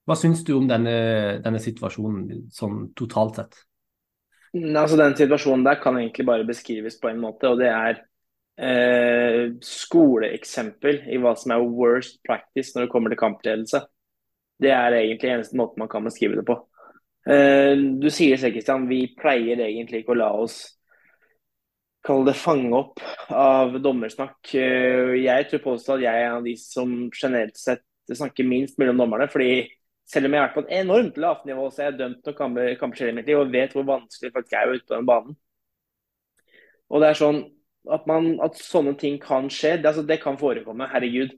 Hva 0.04 0.20
syns 0.20 0.44
du 0.44 0.58
om 0.58 0.68
denne, 0.68 1.40
denne 1.40 1.62
situasjonen 1.64 2.50
sånn 2.52 2.90
totalt 3.00 3.40
sett? 3.40 3.64
Altså 4.54 4.98
Den 5.00 5.16
situasjonen 5.18 5.66
der 5.66 5.80
kan 5.82 5.98
egentlig 5.98 6.26
bare 6.26 6.46
beskrives 6.46 7.00
på 7.02 7.10
en 7.10 7.22
måte, 7.22 7.50
og 7.50 7.58
det 7.58 7.72
er 7.72 8.04
eh, 8.62 9.56
skoleeksempel 9.66 11.02
i 11.10 11.18
hva 11.22 11.34
som 11.40 11.56
er 11.56 11.66
worst 11.66 12.20
practice 12.28 12.76
når 12.76 12.86
det 12.86 12.92
kommer 12.94 13.14
til 13.14 13.22
kampledelse. 13.24 13.82
Det 14.62 14.70
er 14.70 15.00
egentlig 15.00 15.32
eneste 15.34 15.58
måten 15.58 15.82
man 15.82 15.90
kan 15.90 16.06
beskrive 16.06 16.38
det 16.38 16.46
på. 16.46 16.60
Eh, 17.26 17.74
du 17.98 18.10
sier 18.14 18.38
selv, 18.38 18.54
Kristian, 18.54 18.86
vi 18.90 19.08
pleier 19.18 19.66
egentlig 19.66 20.04
ikke 20.04 20.14
å 20.14 20.22
la 20.22 20.30
oss 20.44 20.62
kalle 22.04 22.28
det 22.30 22.36
fange 22.38 22.76
opp 22.76 23.02
av 23.32 23.78
dommersnakk. 23.82 24.54
Eh, 24.60 25.16
jeg 25.24 25.48
tror 25.50 25.64
påstå 25.64 25.98
at 25.98 26.06
jeg 26.06 26.20
er 26.20 26.28
en 26.28 26.42
av 26.42 26.48
de 26.48 26.56
som 26.60 26.94
generelt 27.10 27.58
sett 27.58 27.84
snakker 28.12 28.46
minst 28.48 28.78
mellom 28.78 29.00
dommerne. 29.00 29.30
fordi 29.32 29.70
selv 30.10 30.28
om 30.28 30.36
jeg 30.36 30.42
har 30.42 30.50
vært 30.50 30.58
på 30.58 30.64
et 30.66 30.76
enormt 30.82 31.18
lavt 31.22 31.46
nivå, 31.48 31.70
så 31.72 31.84
er 31.84 31.92
har 31.92 32.00
dømt 32.00 32.26
noen 32.28 32.38
kamper, 32.38 32.74
kamper 32.80 33.10
i 33.10 33.16
mitt 33.16 33.30
liv 33.30 33.40
og 33.40 33.54
vet 33.54 33.76
hvor 33.76 33.88
vanskelig 33.88 34.30
det 34.30 34.36
faktisk 34.36 34.58
er 34.60 34.74
ute 34.74 34.86
på 34.88 34.98
den 34.98 35.10
banen. 35.10 35.38
Og 36.94 37.02
det 37.02 37.10
er 37.10 37.20
sånn 37.20 37.40
at, 37.92 38.04
man, 38.08 38.34
at 38.44 38.60
sånne 38.60 38.94
ting 39.00 39.18
kan 39.22 39.50
skje. 39.52 39.78
Det, 39.80 39.90
altså, 39.90 40.04
det 40.08 40.20
kan 40.24 40.38
forekomme, 40.40 40.88
herregud. 40.92 41.34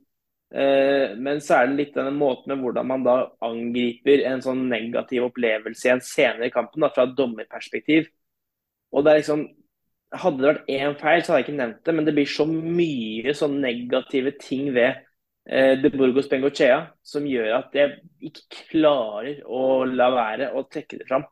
Eh, 0.55 1.15
men 1.17 1.41
så 1.43 1.59
er 1.59 1.69
det 1.69 1.79
litt 1.79 1.95
denne 1.97 2.13
måten 2.15 2.53
med 2.53 2.61
hvordan 2.63 2.89
man 2.89 3.05
da 3.05 3.15
angriper 3.45 4.25
en 4.29 4.43
sånn 4.45 4.65
negativ 4.69 5.25
opplevelse 5.29 5.89
i 5.89 5.93
en 5.95 6.03
senere 6.05 6.49
i 6.49 6.53
kampen, 6.53 6.85
da, 6.85 6.91
fra 6.93 7.07
et 7.07 7.15
dommerperspektiv. 7.17 8.09
Og 8.93 9.05
det 9.05 9.13
er 9.13 9.23
liksom 9.23 9.47
Hadde 10.15 10.39
det 10.39 10.47
vært 10.47 10.67
én 10.71 10.93
feil, 10.95 11.21
så 11.25 11.33
hadde 11.33 11.39
jeg 11.41 11.45
ikke 11.47 11.57
nevnt 11.57 11.79
det, 11.83 11.93
men 11.97 12.05
det 12.07 12.11
blir 12.15 12.29
så 12.29 12.45
mye 12.47 13.33
sånn 13.35 13.55
negative 13.59 14.31
ting 14.39 14.69
ved 14.71 15.01
De 15.45 15.91
Burgos 15.93 16.25
Bengochea 16.25 16.79
som 17.05 17.25
gjør 17.29 17.51
at 17.59 17.75
jeg 17.77 17.99
ikke 18.25 18.63
klarer 18.71 19.43
å 19.45 19.83
la 19.85 20.07
være 20.09 20.47
å 20.57 20.63
trekke 20.65 20.97
det 20.97 21.05
fram. 21.05 21.27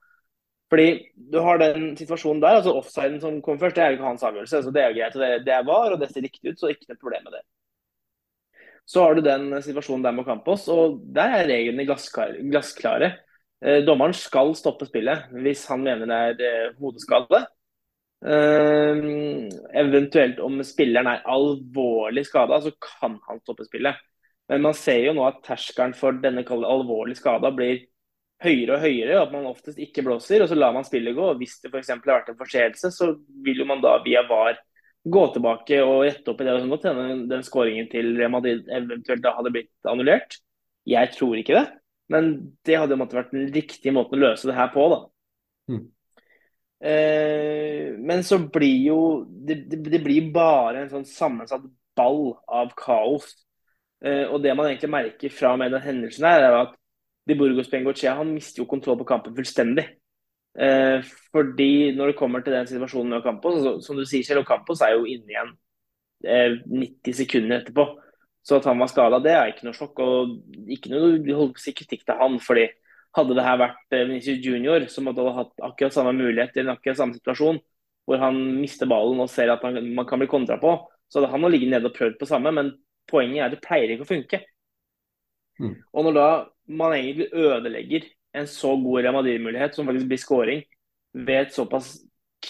Fordi 0.73 0.85
du 1.15 1.39
har 1.45 1.59
den 1.61 1.91
situasjonen 1.97 2.39
der, 2.41 2.59
altså 2.59 2.71
offsiden 2.79 3.19
som 3.21 3.35
kom 3.45 3.59
først, 3.61 3.75
det 3.77 3.83
er 3.83 3.91
jo 3.91 3.99
ikke 3.99 4.07
hans 4.07 4.23
avgjørelse. 4.25 4.61
så 4.65 4.71
Det 4.73 4.81
er 4.81 4.87
jo 4.89 4.95
greit. 4.97 5.17
Det, 5.21 5.31
det 5.45 5.57
var, 5.67 5.93
og 5.93 5.99
det 6.01 6.09
ser 6.09 6.25
riktig 6.25 6.49
ut, 6.53 6.59
så 6.59 6.71
ikke 6.71 6.89
noe 6.89 7.01
problem 7.01 7.27
med 7.27 7.35
det. 7.37 7.43
Så 8.89 9.03
har 9.03 9.13
du 9.13 9.21
den 9.21 9.51
situasjonen 9.63 10.03
der 10.03 10.15
med 10.17 10.25
Campos, 10.25 10.65
og 10.73 10.97
der 11.13 11.37
er 11.37 11.47
reglene 11.51 11.85
glassklare. 11.85 13.11
Eh, 13.61 13.83
dommeren 13.85 14.15
skal 14.17 14.55
stoppe 14.57 14.89
spillet 14.89 15.29
hvis 15.45 15.67
han 15.69 15.85
mener 15.85 16.09
det 16.09 16.49
er 16.49 16.71
eh, 16.71 16.73
hodeskade. 16.81 17.43
Eh, 18.23 18.99
eventuelt 19.79 20.39
om 20.39 20.61
spilleren 20.63 21.09
er 21.11 21.25
alvorlig 21.27 22.25
skada, 22.27 22.61
så 22.63 22.71
kan 22.79 23.17
han 23.27 23.41
stoppe 23.43 23.67
spillet. 23.67 23.99
Men 24.51 24.63
man 24.63 24.75
ser 24.77 25.01
jo 25.07 25.15
nå 25.15 25.25
at 25.27 25.41
terskelen 25.45 25.95
for 25.97 26.15
denne 26.23 26.43
alvorlig 26.43 27.17
skada 27.19 27.51
blir 27.55 27.81
høyere 28.43 28.77
og 28.77 28.83
høyere, 28.83 29.21
at 29.21 29.31
man 29.33 29.47
oftest 29.47 29.79
ikke 29.79 30.03
blåser. 30.05 30.43
og 30.43 30.51
Så 30.51 30.55
lar 30.55 30.73
man 30.75 30.87
spillet 30.87 31.15
gå. 31.15 31.29
og 31.31 31.39
Hvis 31.39 31.59
det 31.63 31.71
f.eks. 31.71 31.89
har 31.89 32.03
vært 32.05 32.31
en 32.31 32.39
forseelse, 32.39 32.91
så 32.91 33.13
vil 33.43 33.63
jo 33.63 33.67
man 33.69 33.83
da 33.83 33.97
via 34.03 34.25
VAR 34.27 34.59
gå 35.03 35.23
tilbake 35.33 35.79
og 35.83 36.05
rette 36.05 36.31
opp 36.31 36.41
i 36.41 36.47
det. 36.47 36.55
og 36.55 36.75
godt 36.75 36.89
hende 36.89 37.29
den 37.31 37.43
skåringen 37.43 37.89
til 37.91 38.15
Real 38.17 38.31
Madrid 38.31 38.67
eventuelt 38.71 39.23
da 39.23 39.35
hadde 39.37 39.51
blitt 39.51 39.89
annullert. 39.89 40.39
Jeg 40.87 41.11
tror 41.15 41.35
ikke 41.39 41.55
det, 41.55 41.65
men 42.11 42.31
det 42.67 42.79
hadde 42.79 42.99
måttet 42.99 43.19
vært 43.21 43.35
den 43.35 43.51
riktige 43.55 43.95
måten 43.95 44.19
å 44.19 44.23
løse 44.27 44.47
det 44.47 44.55
her 44.55 44.71
på. 44.73 44.87
da. 44.91 44.99
Mm. 45.71 45.85
Eh, 46.83 47.93
men 47.97 48.23
så 48.27 48.41
blir 48.51 48.89
jo 48.89 48.99
det, 49.47 49.61
det, 49.71 50.01
blir 50.03 50.33
bare 50.35 50.81
en 50.81 50.91
sånn 50.91 51.07
sammensatt 51.07 51.63
ball 51.95 52.33
av 52.51 52.73
kaos. 52.75 53.29
Eh, 54.03 54.25
og 54.27 54.41
det 54.43 54.51
man 54.57 54.67
egentlig 54.67 54.91
merker 54.91 55.31
fra 55.33 55.53
og 55.55 55.61
med 55.61 55.71
den 55.71 55.85
hendelsen 55.85 56.27
her, 56.27 56.43
er 56.43 56.59
at 56.65 56.79
De 57.23 57.37
Burgos 57.39 57.69
Bengochea 57.71 58.17
han 58.17 58.33
mister 58.35 58.59
jo 58.59 58.67
kontroll 58.67 58.97
på 58.99 59.07
kampen 59.07 59.35
fullstendig. 59.37 59.85
Eh, 60.59 60.99
fordi 61.31 61.93
når 61.95 62.11
det 62.11 62.17
kommer 62.19 62.43
til 62.43 62.53
den 62.53 62.67
situasjonen 62.67 63.13
med 63.13 63.21
Ocampos, 63.21 63.61
så, 63.63 63.77
som 63.81 63.97
du 63.97 64.03
sier 64.05 64.25
selv, 64.27 64.43
Ocampos 64.43 64.83
er 64.83 64.97
jo 64.97 65.07
inne 65.07 65.31
igjen 65.31 65.53
eh, 66.27 66.59
90 66.67 67.19
sekunder 67.23 67.61
etterpå. 67.61 67.87
Så 68.43 68.59
at 68.59 68.67
han 68.67 68.79
var 68.83 68.91
skada, 68.91 69.21
det 69.23 69.31
er 69.31 69.53
ikke 69.53 69.69
noe 69.69 69.77
sjokk. 69.77 70.03
Og 70.03 70.73
ikke 70.75 70.91
noe 70.91 71.47
kritikk 71.55 72.03
til 72.03 72.19
han. 72.19 72.35
fordi 72.43 72.67
hadde 73.17 73.35
det 73.37 73.45
her 73.45 73.59
vært 73.61 73.95
eh, 73.95 74.05
Vinicius 74.07 74.41
Junior, 74.43 74.87
som 74.91 75.09
hadde 75.09 75.35
hatt 75.37 75.53
akkurat 75.69 75.95
samme 75.95 76.15
mulighet 76.17 76.57
i 76.57 76.65
akkurat 76.65 76.99
samme 76.99 77.17
situasjon, 77.17 77.59
hvor 78.07 78.19
han 78.19 78.39
mister 78.59 78.89
ballen 78.89 79.21
og 79.23 79.31
ser 79.31 79.53
at 79.53 79.63
han, 79.65 79.79
man 79.95 80.07
kan 80.09 80.21
bli 80.21 80.29
kontra 80.31 80.57
på, 80.61 80.75
så 81.11 81.21
hadde 81.21 81.31
han 81.31 81.53
ligget 81.53 81.71
nede 81.71 81.89
og 81.89 81.95
prøvd 81.95 82.17
på 82.19 82.29
samme. 82.29 82.51
Men 82.55 82.73
poenget 83.09 83.41
er 83.41 83.47
at 83.47 83.55
det 83.55 83.63
pleier 83.63 83.93
ikke 83.93 84.07
å 84.07 84.09
funke. 84.09 84.41
Mm. 85.61 85.75
Og 85.93 86.07
når 86.07 86.17
da 86.17 86.27
man 86.73 86.95
egentlig 86.95 87.29
ødelegger 87.31 88.09
en 88.33 88.49
så 88.49 88.73
god 88.81 89.03
Real 89.03 89.15
Madrid-mulighet, 89.15 89.75
som 89.75 89.87
faktisk 89.87 90.09
blir 90.09 90.21
scoring, 90.21 90.63
ved 91.13 91.43
et 91.43 91.53
såpass 91.53 91.93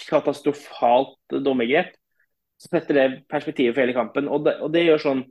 katastrofalt 0.08 1.36
dommergrep, 1.44 1.92
så 2.62 2.70
setter 2.72 2.96
det 2.96 3.08
perspektivet 3.30 3.76
for 3.76 3.84
hele 3.84 3.96
kampen. 3.98 4.30
Og 4.32 4.46
det, 4.46 4.56
og 4.64 4.72
det 4.74 4.86
gjør 4.86 5.02
sånn 5.04 5.24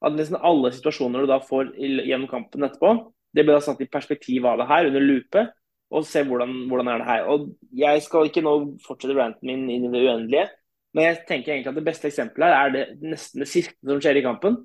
at 0.00 0.16
nesten 0.16 0.40
alle 0.40 0.70
situasjoner 0.72 1.26
du 1.26 1.28
da 1.28 1.36
får 1.44 1.74
gjennom 1.76 2.28
kampen 2.30 2.64
etterpå, 2.64 2.94
det 3.34 3.44
blir 3.44 3.56
da 3.56 3.64
satt 3.64 3.80
i 3.82 3.88
perspektiv 3.90 4.46
av 4.48 4.60
det 4.60 4.68
her, 4.70 4.88
under 4.90 5.04
lupe, 5.04 5.44
og 5.90 6.06
se 6.06 6.22
hvordan, 6.26 6.52
hvordan 6.70 6.88
er 6.90 7.02
det 7.02 7.08
her. 7.08 7.28
Og 7.32 7.50
Jeg 7.76 8.02
skal 8.02 8.28
ikke 8.28 8.44
nå 8.46 8.54
fortsette 8.86 9.16
ranten 9.18 9.46
min 9.46 9.68
inn 9.70 9.88
i 9.88 9.92
det 9.92 10.02
uendelige, 10.06 10.48
men 10.94 11.06
jeg 11.06 11.22
tenker 11.28 11.52
egentlig 11.52 11.70
at 11.70 11.78
det 11.78 11.86
beste 11.86 12.10
eksempelet 12.10 12.50
her 12.50 12.60
er 12.66 12.74
det 12.74 12.84
nesten 13.12 13.44
det 13.44 13.50
siste 13.50 13.78
som 13.86 14.00
skjer 14.02 14.18
i 14.18 14.26
kampen. 14.26 14.58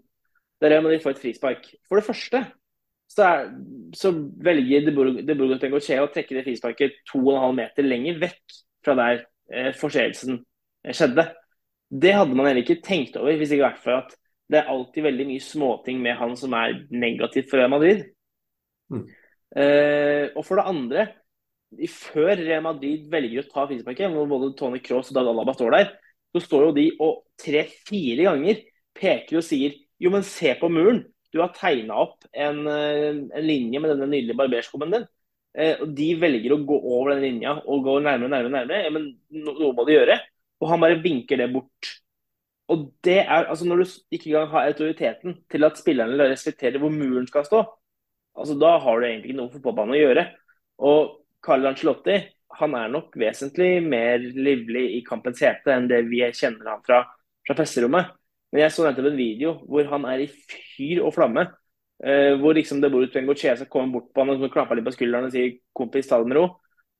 Det 0.62 0.72
er 0.72 0.82
når 0.82 0.96
de 0.96 1.02
får 1.04 1.16
et 1.16 1.22
frispark. 1.22 1.68
For 1.90 2.00
det 2.00 2.08
første 2.08 2.42
så, 3.12 3.26
er, 3.28 3.50
så 3.94 4.12
velger 4.46 4.88
De 4.88 4.94
Burgo 4.96 5.60
Tengoche 5.62 6.00
å 6.02 6.10
trekke 6.14 6.38
det 6.40 6.46
frisparket 6.48 7.02
2,5 7.12 7.58
meter 7.60 7.86
lenger 7.86 8.18
vekk 8.24 8.56
fra 8.86 8.96
der 8.98 9.22
eh, 9.54 9.72
forseelsen 9.78 10.40
eh, 10.40 10.96
skjedde. 10.96 11.28
Det 11.94 12.16
hadde 12.18 12.38
man 12.38 12.50
heller 12.50 12.64
ikke 12.64 12.82
tenkt 12.86 13.20
over, 13.20 13.38
hvis 13.38 13.54
ikke 13.54 13.68
vært 13.68 13.84
for 13.84 14.00
at 14.00 14.16
det 14.50 14.62
er 14.62 14.70
alltid 14.70 15.06
veldig 15.06 15.26
mye 15.30 15.42
småting 15.42 16.02
med 16.02 16.18
han 16.20 16.36
som 16.38 16.54
er 16.58 16.80
negativt 16.94 17.50
for 17.50 17.62
Real 17.62 17.72
Madrid. 17.74 18.04
Mm. 18.94 19.06
Eh, 19.56 20.26
og 20.36 20.44
for 20.46 20.60
det 20.60 20.68
andre, 20.70 21.08
før 21.92 22.36
Real 22.40 22.64
Madrid 22.66 23.08
velger 23.12 23.44
å 23.44 23.50
ta 23.52 23.66
frisparket, 23.70 24.12
hvor 24.14 24.30
både 24.30 24.54
Tony 24.60 24.82
Cross 24.84 25.12
og 25.12 25.20
Dag 25.20 25.32
Alaba 25.32 25.56
står 25.56 25.76
der, 25.78 25.92
så 26.36 26.44
står 26.44 26.68
jo 26.68 26.76
de 26.76 26.86
og 27.04 27.20
tre-fire 27.40 28.28
ganger 28.28 28.64
peker 28.96 29.40
og 29.40 29.46
sier 29.46 29.76
jo, 30.02 30.12
men 30.12 30.26
se 30.28 30.52
på 30.60 30.70
muren. 30.72 31.04
Du 31.32 31.42
har 31.42 31.54
tegna 31.56 31.98
opp 32.04 32.26
en, 32.32 32.66
eh, 32.68 33.12
en, 33.12 33.44
linje 33.44 33.80
med 33.80 33.92
denne 33.92 34.08
nydelige 34.12 34.40
barberskummen 34.40 34.92
din. 34.92 35.06
Eh, 35.56 35.76
og 35.82 35.94
De 35.96 36.10
velger 36.20 36.56
å 36.56 36.64
gå 36.68 36.78
over 36.80 37.14
den 37.14 37.24
linja 37.24 37.56
og 37.64 37.84
gå 37.84 38.00
nærmere 38.00 38.28
og 38.28 38.32
nærmere. 38.32 38.52
nærmere. 38.52 38.84
Ja, 38.84 38.90
men 38.90 39.20
noe 39.32 39.74
må 39.76 39.86
de 39.88 39.96
gjøre. 39.96 40.20
Og 40.62 40.70
han 40.70 40.84
bare 40.84 41.02
vinker 41.04 41.38
det 41.38 41.52
bort. 41.54 41.92
Og 42.72 42.92
det 43.04 43.20
er, 43.20 43.46
altså 43.46 43.66
Når 43.66 43.78
du 43.78 43.86
ikke 44.12 44.30
engang 44.32 44.48
har 44.50 44.68
autoriteten 44.68 45.44
til 45.52 45.64
at 45.64 45.78
spillerne 45.78 46.30
respekterer 46.32 46.80
hvor 46.80 46.90
muren 46.90 47.28
skal 47.28 47.46
stå, 47.46 47.64
altså 48.36 48.58
da 48.60 48.76
har 48.84 49.00
du 49.00 49.08
egentlig 49.08 49.32
ikke 49.32 49.40
noe 49.42 49.52
for 49.52 49.62
fotballbane 49.62 49.96
å 49.96 50.02
gjøre. 50.02 50.26
Og 50.86 51.14
Carl 51.46 51.70
Ancelotti 51.70 52.18
han 52.60 52.76
er 52.78 52.92
nok 52.92 53.16
vesentlig 53.20 53.82
mer 53.84 54.22
livlig 54.22 54.86
i 54.98 55.04
kampens 55.08 55.42
hete 55.44 55.74
enn 55.74 55.90
det 55.92 56.06
vi 56.08 56.22
kjenner 56.36 56.72
ham 56.72 56.84
fra, 56.86 57.02
fra 57.46 57.58
presserommet. 57.58 58.14
Men 58.52 58.64
jeg 58.64 58.76
så 58.76 58.86
nettopp 58.86 59.10
en 59.10 59.20
video 59.20 59.56
hvor 59.68 59.88
han 59.92 60.06
er 60.08 60.26
i 60.26 60.30
fyr 60.32 61.02
og 61.04 61.16
flamme. 61.16 61.48
Uh, 62.04 62.36
hvor 62.42 62.56
liksom 62.56 62.82
det 62.84 62.92
bor 62.92 63.04
en 63.04 63.28
Gochese 63.28 63.68
kommer 63.72 64.00
bort 64.00 64.12
på 64.12 64.24
han 64.24 64.36
og 64.36 64.52
klapper 64.52 64.76
litt 64.76 64.88
på 64.88 64.92
skulderen 64.96 65.30
og 65.30 65.32
sier 65.32 65.54
'kompis, 65.74 66.08
ta 66.08 66.20
det 66.20 66.28
med 66.28 66.38
ro'. 66.38 66.56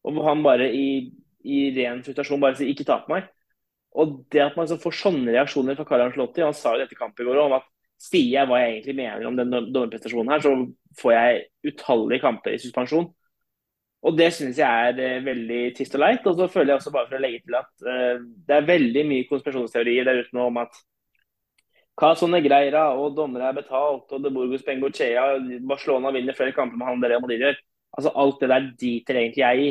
Og 0.08 0.14
hvor 0.14 0.28
han 0.30 0.44
bare 0.44 0.70
i, 0.72 1.12
i 1.44 1.58
ren 1.76 2.04
frustrasjon 2.04 2.40
bare 2.40 2.56
sier 2.56 2.72
'ikke 2.72 2.88
ta 2.88 3.02
på 3.04 3.12
meg'. 3.12 3.28
Og 3.96 4.26
det 4.32 4.42
at 4.44 4.56
man 4.56 4.66
liksom 4.68 4.84
får 4.84 4.96
sånne 5.00 5.32
reaksjoner 5.32 5.76
fra 5.76 5.86
Karl 5.88 6.02
Ancelotti 6.02 6.44
Han 6.44 6.54
sa 6.54 6.74
jo 6.74 6.84
dette 6.84 6.96
kampet 7.00 7.24
i 7.24 7.28
går 7.28 7.40
om 7.40 7.54
at 7.56 7.68
sier 8.02 8.32
jeg 8.32 8.50
hva 8.50 8.62
jeg 8.62 8.74
egentlig 8.74 8.98
mener 8.98 9.28
om 9.28 9.38
den 9.38 9.54
dommerprestasjonen 9.54 10.34
her, 10.34 10.44
så 10.44 10.56
får 11.00 11.14
jeg 11.16 11.46
utallige 11.72 12.24
kamper 12.24 12.56
i 12.56 12.62
suspensjon. 12.62 13.08
Og 14.06 14.18
det 14.18 14.28
syns 14.36 14.60
jeg 14.62 14.90
er 14.90 15.00
uh, 15.20 15.26
veldig 15.26 15.62
trist 15.78 15.96
og 15.98 16.04
leit. 16.04 16.28
Og 16.30 16.38
så 16.38 16.50
føler 16.52 16.74
jeg 16.74 16.82
også 16.82 16.94
bare 16.94 17.10
for 17.10 17.18
å 17.18 17.24
legge 17.24 17.42
til 17.46 17.58
at 17.58 17.72
uh, 17.88 18.20
det 18.22 18.58
er 18.58 18.68
veldig 18.68 19.06
mye 19.10 19.30
konspirasjonsteorier 19.30 20.06
der 20.06 20.22
ute 20.22 20.38
nå 20.38 20.50
om 20.52 20.60
at 20.62 20.78
hva 21.96 22.12
sånne 22.20 22.42
greier, 22.44 22.76
og 23.00 23.16
dommere 23.16 23.50
er 23.50 23.56
betalt, 23.56 24.10
og 24.12 24.20
De 24.20 24.32
Burgos 24.36 24.66
Bengochea 24.68 25.38
Barcelona 25.64 26.12
vinner 26.12 26.36
flere 26.36 26.52
kamper 26.52 26.76
med 26.76 26.90
han 26.90 27.04
der 27.04 27.16
Madrid 27.24 27.46
gjør. 27.46 27.62
Altså, 27.96 28.12
alt 28.20 28.42
det 28.44 28.50
der 28.52 28.66
driter 28.82 29.20
egentlig 29.22 29.44
jeg 29.46 29.62
i. 29.64 29.70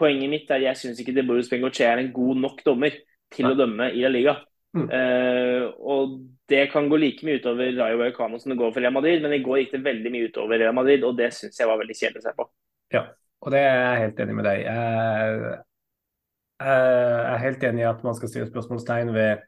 Poenget 0.00 0.32
mitt 0.32 0.50
er 0.50 0.58
at 0.58 0.66
jeg 0.66 0.80
syns 0.80 1.02
ikke 1.02 1.14
De 1.14 1.24
Burgos 1.28 1.50
Bengochea 1.52 1.92
er 1.92 2.02
en 2.02 2.12
god 2.12 2.42
nok 2.42 2.64
dommer 2.66 2.96
til 3.30 3.46
å 3.46 3.54
dømme 3.54 3.92
i 3.94 4.02
La 4.02 4.10
Liga. 4.10 4.34
Mm. 4.76 4.86
Uh, 4.86 5.64
og 5.82 6.12
det 6.50 6.68
kan 6.70 6.86
gå 6.90 6.98
like 7.02 7.26
mye 7.26 7.40
utover 7.40 7.72
Rayo 7.74 7.98
Vallecano 7.98 8.38
som 8.38 8.52
det 8.52 8.58
går 8.60 8.70
for 8.74 8.82
Real 8.82 8.94
Madrid, 8.94 9.22
men 9.22 9.34
i 9.34 9.42
går 9.42 9.64
gikk 9.64 9.74
det 9.74 9.82
veldig 9.86 10.12
mye 10.14 10.28
utover 10.30 10.62
Real 10.62 10.76
Madrid, 10.76 11.06
og 11.06 11.16
det 11.18 11.32
syns 11.34 11.58
jeg 11.58 11.70
var 11.70 11.80
veldig 11.80 11.96
kjedelig 11.98 12.22
å 12.22 12.26
se 12.28 12.36
på. 12.38 12.46
Ja, 12.94 13.04
og 13.42 13.54
det 13.54 13.64
er 13.66 13.78
jeg 13.80 14.04
helt 14.04 14.24
enig 14.24 14.38
med 14.38 14.48
deg. 14.50 14.64
Jeg, 14.66 15.52
jeg 16.60 17.30
er 17.34 17.44
helt 17.46 17.70
enig 17.70 17.84
i 17.84 17.90
at 17.90 18.02
man 18.06 18.18
skal 18.18 18.32
stille 18.32 18.50
spørsmålstegn 18.50 19.14
ved 19.14 19.46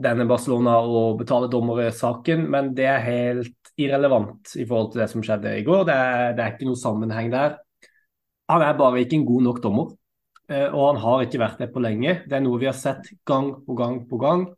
denne 0.00 0.26
Barcelona 0.28 0.78
og 0.80 1.18
betale 1.20 1.50
dommere-saken, 1.52 2.46
men 2.52 2.72
det 2.76 2.86
er 2.88 3.04
helt 3.04 3.72
irrelevant 3.80 4.54
i 4.56 4.66
forhold 4.68 4.92
til 4.92 5.02
det 5.02 5.08
som 5.12 5.24
skjedde 5.24 5.56
i 5.58 5.64
går. 5.66 5.84
Det 5.88 5.96
er, 5.96 6.22
det 6.36 6.44
er, 6.44 6.54
ikke 6.54 6.68
noe 6.68 6.80
sammenheng 6.80 7.30
der. 7.32 7.58
Han 8.50 8.64
er 8.66 8.78
bare 8.78 9.02
ikke 9.02 9.18
en 9.20 9.28
god 9.28 9.46
nok 9.46 9.60
dommer, 9.62 9.90
og 10.50 10.82
han 10.82 10.98
har 11.02 11.24
ikke 11.24 11.38
vært 11.38 11.60
det 11.62 11.68
på 11.70 11.82
lenge. 11.82 12.16
Det 12.26 12.34
er 12.34 12.42
noe 12.42 12.58
vi 12.58 12.66
har 12.66 12.74
sett 12.74 13.06
gang 13.28 13.52
på 13.66 13.76
gang 13.78 14.00
på 14.10 14.18
gang. 14.18 14.48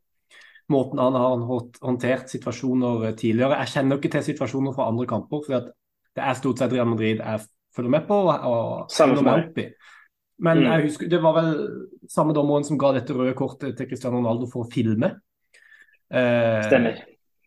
Måten 0.72 1.00
han 1.02 1.16
har 1.18 1.42
håndtert 1.82 2.30
situasjoner 2.32 3.10
tidligere. 3.18 3.58
Jeg 3.60 3.74
kjenner 3.74 3.98
ikke 3.98 4.12
til 4.14 4.24
situasjoner 4.30 4.72
fra 4.76 4.86
andre 4.88 5.08
kamper, 5.10 5.42
for 5.44 5.68
det 6.16 6.22
er 6.24 6.38
stort 6.38 6.62
sett 6.62 6.72
Real 6.72 6.88
Madrid 6.88 7.20
jeg 7.20 7.44
følger 7.76 7.92
med 7.92 8.06
på. 8.08 8.20
og 8.30 8.92
følger 8.92 9.26
meg 9.26 9.46
opp 9.46 9.60
i. 9.60 9.66
Men 10.42 10.58
mm. 10.58 10.68
jeg 10.70 10.86
husker, 10.88 11.10
det 11.12 11.20
var 11.22 11.36
vel 11.38 11.52
samme 12.10 12.34
dommeren 12.34 12.66
som 12.66 12.78
ga 12.80 12.92
dette 12.96 13.14
røde 13.14 13.34
kortet 13.38 13.76
til 13.78 13.88
Cristiano 13.90 14.18
Ronaldo 14.18 14.48
for 14.50 14.64
å 14.64 14.70
filme. 14.72 15.12
Eh, 16.12 16.62
Stemmer. 16.66 17.02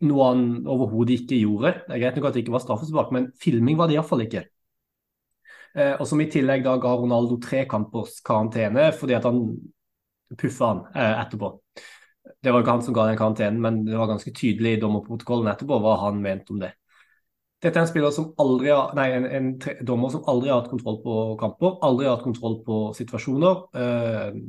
Noe 0.05 0.27
han 0.29 0.45
overhodet 0.69 1.21
ikke 1.21 1.39
gjorde. 1.41 1.73
Det 1.85 1.95
er 1.95 2.03
greit 2.03 2.19
nok 2.19 2.29
at 2.29 2.37
det 2.37 2.43
ikke 2.45 2.55
var 2.55 2.63
straffespark, 2.63 3.11
men 3.15 3.29
filming 3.41 3.79
var 3.79 3.89
det 3.89 3.97
iallfall 3.97 4.25
ikke. 4.25 4.45
Eh, 5.75 5.94
og 6.00 6.08
som 6.08 6.22
i 6.24 6.29
tillegg 6.32 6.63
da 6.63 6.77
ga 6.79 6.94
Ronaldo 6.96 7.38
tre 7.44 7.65
kampers 7.67 8.22
karantene 8.25 8.88
fordi 8.96 9.17
at 9.17 9.27
han 9.27 9.41
puffa 10.39 10.72
han 10.72 10.82
eh, 10.96 11.22
etterpå. 11.25 11.51
Det 12.41 12.53
var 12.53 12.63
ikke 12.63 12.75
han 12.77 12.86
som 12.86 12.96
ga 12.96 13.10
den 13.10 13.20
karantenen, 13.20 13.62
men 13.62 13.84
det 13.86 13.98
var 14.00 14.10
ganske 14.10 14.34
tydelig 14.34 14.75
i 14.75 14.82
dommerprotokollen 14.82 15.51
etterpå 15.51 15.79
hva 15.84 16.00
han 16.05 16.22
mente 16.24 16.55
om 16.55 16.62
det. 16.63 16.72
Dette 17.63 17.82
er 17.82 17.88
en 17.88 18.12
som 18.13 18.32
aldri 18.41 18.70
har, 18.70 18.91
nei, 18.98 19.08
en, 19.15 19.25
en 19.25 19.48
dommer 19.88 20.12
som 20.13 20.25
aldri 20.29 20.51
har 20.51 20.62
hatt 20.62 20.70
kontroll 20.70 21.00
på 21.01 21.15
kamper, 21.41 21.79
aldri 21.86 22.05
har 22.05 22.17
hatt 22.17 22.27
kontroll 22.27 22.60
på 22.65 22.79
situasjoner. 22.98 23.63
Eh, 23.82 24.39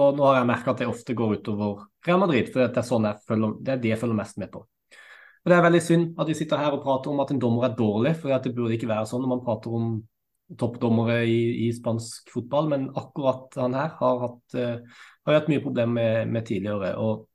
og 0.00 0.18
nå 0.18 0.26
har 0.26 0.40
jeg 0.40 0.48
merka 0.50 0.72
at 0.72 0.82
det 0.82 0.88
ofte 0.90 1.16
går 1.18 1.38
utover 1.40 1.86
Real 2.06 2.20
Madrid, 2.22 2.50
for 2.50 2.62
det 2.62 2.70
er, 2.78 2.86
sånn 2.86 3.08
følger, 3.26 3.56
det 3.60 3.74
er 3.74 3.82
det 3.82 3.92
jeg 3.94 4.00
følger 4.00 4.20
mest 4.20 4.38
med 4.42 4.52
på. 4.52 4.62
Og 5.40 5.50
Det 5.50 5.56
er 5.56 5.64
veldig 5.64 5.82
synd 5.82 6.20
at 6.20 6.28
vi 6.28 6.36
sitter 6.36 6.60
her 6.60 6.76
og 6.76 6.82
prater 6.84 7.12
om 7.12 7.20
at 7.22 7.30
en 7.32 7.40
dommer 7.40 7.68
er 7.68 7.76
dårlig, 7.76 8.14
for 8.20 8.32
det 8.32 8.54
burde 8.56 8.76
ikke 8.76 8.90
være 8.90 9.08
sånn 9.08 9.22
når 9.24 9.32
man 9.34 9.44
prater 9.44 9.76
om 9.76 9.92
toppdommere 10.58 11.22
i, 11.26 11.66
i 11.66 11.72
spansk 11.74 12.30
fotball, 12.34 12.68
men 12.72 12.88
akkurat 12.98 13.54
han 13.60 13.76
her 13.78 13.94
har 14.00 14.20
hatt, 14.24 14.56
uh, 14.58 15.02
har 15.26 15.38
hatt 15.38 15.50
mye 15.52 15.62
problemer 15.62 15.94
med, 15.94 16.32
med, 16.34 16.46
tidligere. 16.46 16.94
og 16.98 17.26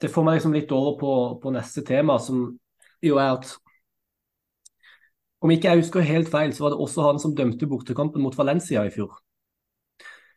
Det 0.00 0.12
får 0.12 0.26
meg 0.26 0.38
liksom 0.38 0.56
litt 0.56 0.72
over 0.72 0.98
på, 1.00 1.12
på, 1.42 1.54
neste 1.54 1.84
tema, 1.86 2.18
som 2.22 2.48
jo 3.04 3.20
er 3.20 3.36
at 3.36 3.54
om 5.44 5.52
ikke 5.52 5.68
jeg 5.68 5.84
husker 5.84 6.06
helt 6.06 6.30
feil, 6.32 6.54
så 6.56 6.64
var 6.64 6.72
det 6.72 6.80
også 6.80 7.04
han 7.04 7.18
som 7.22 7.34
dømte 7.36 7.68
bortekampen 7.68 8.24
mot 8.24 8.36
Valencia 8.38 8.86
i 8.86 8.92
fjor. 8.92 9.18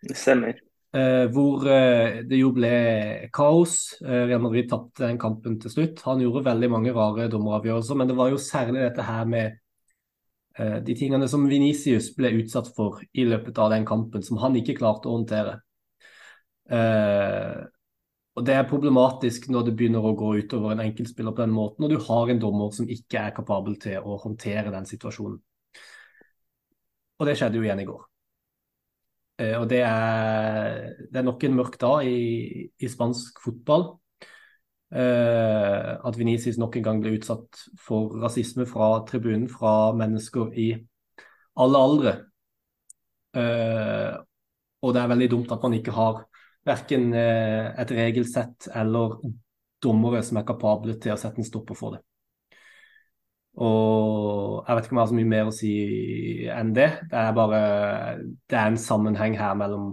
Det 0.04 0.18
stemmer. 0.20 0.60
Uh, 0.89 1.30
hvor 1.32 1.63
uh, 1.63 2.20
det 2.28 2.42
jo 2.42 2.51
ble 2.54 2.74
kaos. 3.34 3.96
Real 4.04 4.44
Madrid 4.44 4.68
tapte 4.70 5.06
den 5.06 5.20
kampen 5.22 5.56
til 5.62 5.72
slutt. 5.72 6.04
Han 6.06 6.22
gjorde 6.24 6.44
veldig 6.50 6.70
mange 6.75 6.94
rare 6.94 7.30
dommeravgjørelser, 7.32 7.98
men 8.00 8.12
det 8.12 8.20
var 8.20 8.34
jo 8.34 8.42
særlig 8.44 8.84
dette 8.84 9.08
her 9.08 9.28
med 9.30 9.58
de 10.60 10.94
tingene 10.98 11.28
som 11.32 11.46
Venicius 11.48 12.10
ble 12.18 12.34
utsatt 12.42 12.68
for 12.75 13.00
i 13.16 13.24
løpet 13.28 13.58
av 13.62 13.70
den 13.72 13.86
kampen, 13.88 14.24
som 14.25 14.42
han 14.42 14.58
ikke 14.60 14.75
klarte 14.80 15.08
å 15.08 15.16
håndtere. 15.16 15.60
Eh, 16.70 17.60
og 18.38 18.46
Det 18.46 18.54
er 18.56 18.68
problematisk 18.70 19.50
når 19.51 19.66
det 19.68 19.75
begynner 19.75 20.06
å 20.06 20.16
gå 20.16 20.36
utover 20.44 20.72
en 20.72 20.84
enkeltspiller 20.86 21.34
på 21.36 21.44
den 21.44 21.56
måten, 21.56 21.84
og 21.86 21.92
du 21.92 21.98
har 22.06 22.30
en 22.30 22.39
dommer 22.39 22.72
som 22.75 22.88
ikke 22.88 23.25
er 23.25 23.36
kapabel 23.36 23.75
til 23.82 24.00
å 24.00 24.20
håndtere 24.22 24.72
den 24.72 24.88
situasjonen. 24.88 25.39
Og 27.20 27.28
det 27.28 27.36
skjedde 27.36 27.60
jo 27.60 27.66
igjen 27.66 27.82
i 27.84 27.88
går. 27.89 28.06
Eh, 29.39 29.56
og 29.60 29.68
det 29.72 29.82
er, 29.84 30.86
det 31.10 31.20
er, 31.20 31.28
nok 31.28 31.44
en 31.44 31.58
mørk 31.58 31.80
dag 31.82 32.08
i, 32.08 32.70
i 32.80 32.92
spansk 32.92 33.42
fotball. 33.44 33.89
Uh, 34.89 36.00
at 36.01 36.15
Venezis 36.17 36.58
nok 36.58 36.79
en 36.79 36.86
gang 36.86 37.01
ble 37.03 37.12
utsatt 37.19 37.60
for 37.77 38.15
rasisme 38.24 38.65
fra 38.65 39.03
tribunen 39.05 39.46
fra 39.51 39.91
mennesker 39.93 40.55
i 40.58 40.72
alle 41.60 41.77
aldre. 41.77 42.13
Eh, 43.38 44.13
og 44.81 44.93
det 44.96 45.01
er 45.01 45.12
veldig 45.12 45.29
dumt 45.31 45.51
at 45.53 45.63
man 45.65 45.75
ikke 45.77 45.93
har 45.93 46.24
verken 46.67 47.12
eh, 47.13 47.69
et 47.81 47.91
regelsett 47.93 48.69
eller 48.75 49.19
dommere 49.84 50.22
som 50.25 50.39
er 50.39 50.48
kapable 50.48 50.96
til 51.00 51.13
å 51.13 51.19
sette 51.19 51.41
en 51.41 51.48
stopper 51.48 51.77
for 51.77 51.96
det. 51.96 52.03
Og 53.60 54.63
jeg 54.63 54.75
vet 54.75 54.86
ikke 54.86 54.93
om 54.93 55.00
jeg 55.00 55.03
har 55.03 55.12
så 55.12 55.17
mye 55.17 55.31
mer 55.34 55.50
å 55.50 55.55
si 55.55 55.72
enn 56.53 56.72
det. 56.75 56.89
Det 57.12 57.17
er 57.19 57.34
bare 57.36 57.62
det 58.22 58.55
er 58.55 58.69
en 58.69 58.79
sammenheng 58.79 59.36
her 59.39 59.58
mellom 59.60 59.91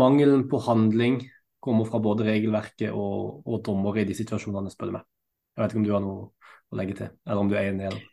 mangelen 0.00 0.46
på 0.48 0.62
handling 0.64 1.20
kommer 1.60 1.88
fra 1.88 2.00
både 2.02 2.26
regelverket 2.28 2.92
og, 2.92 3.42
og 3.46 3.64
dommere 3.64 4.02
i 4.02 4.08
de 4.08 4.16
situasjonene, 4.16 4.72
spør 4.72 4.90
du 4.90 4.96
meg. 4.98 5.08
Jeg 5.54 5.62
vet 5.62 5.74
ikke 5.74 5.82
om 5.82 5.86
du 5.88 5.92
har 5.94 6.04
noe 6.04 6.30
å 6.70 6.78
legge 6.78 6.96
til, 6.96 7.12
eller 7.26 7.44
om 7.44 7.50
du 7.50 7.56
er 7.58 7.68
enig? 7.68 7.90
Eller? 7.90 8.06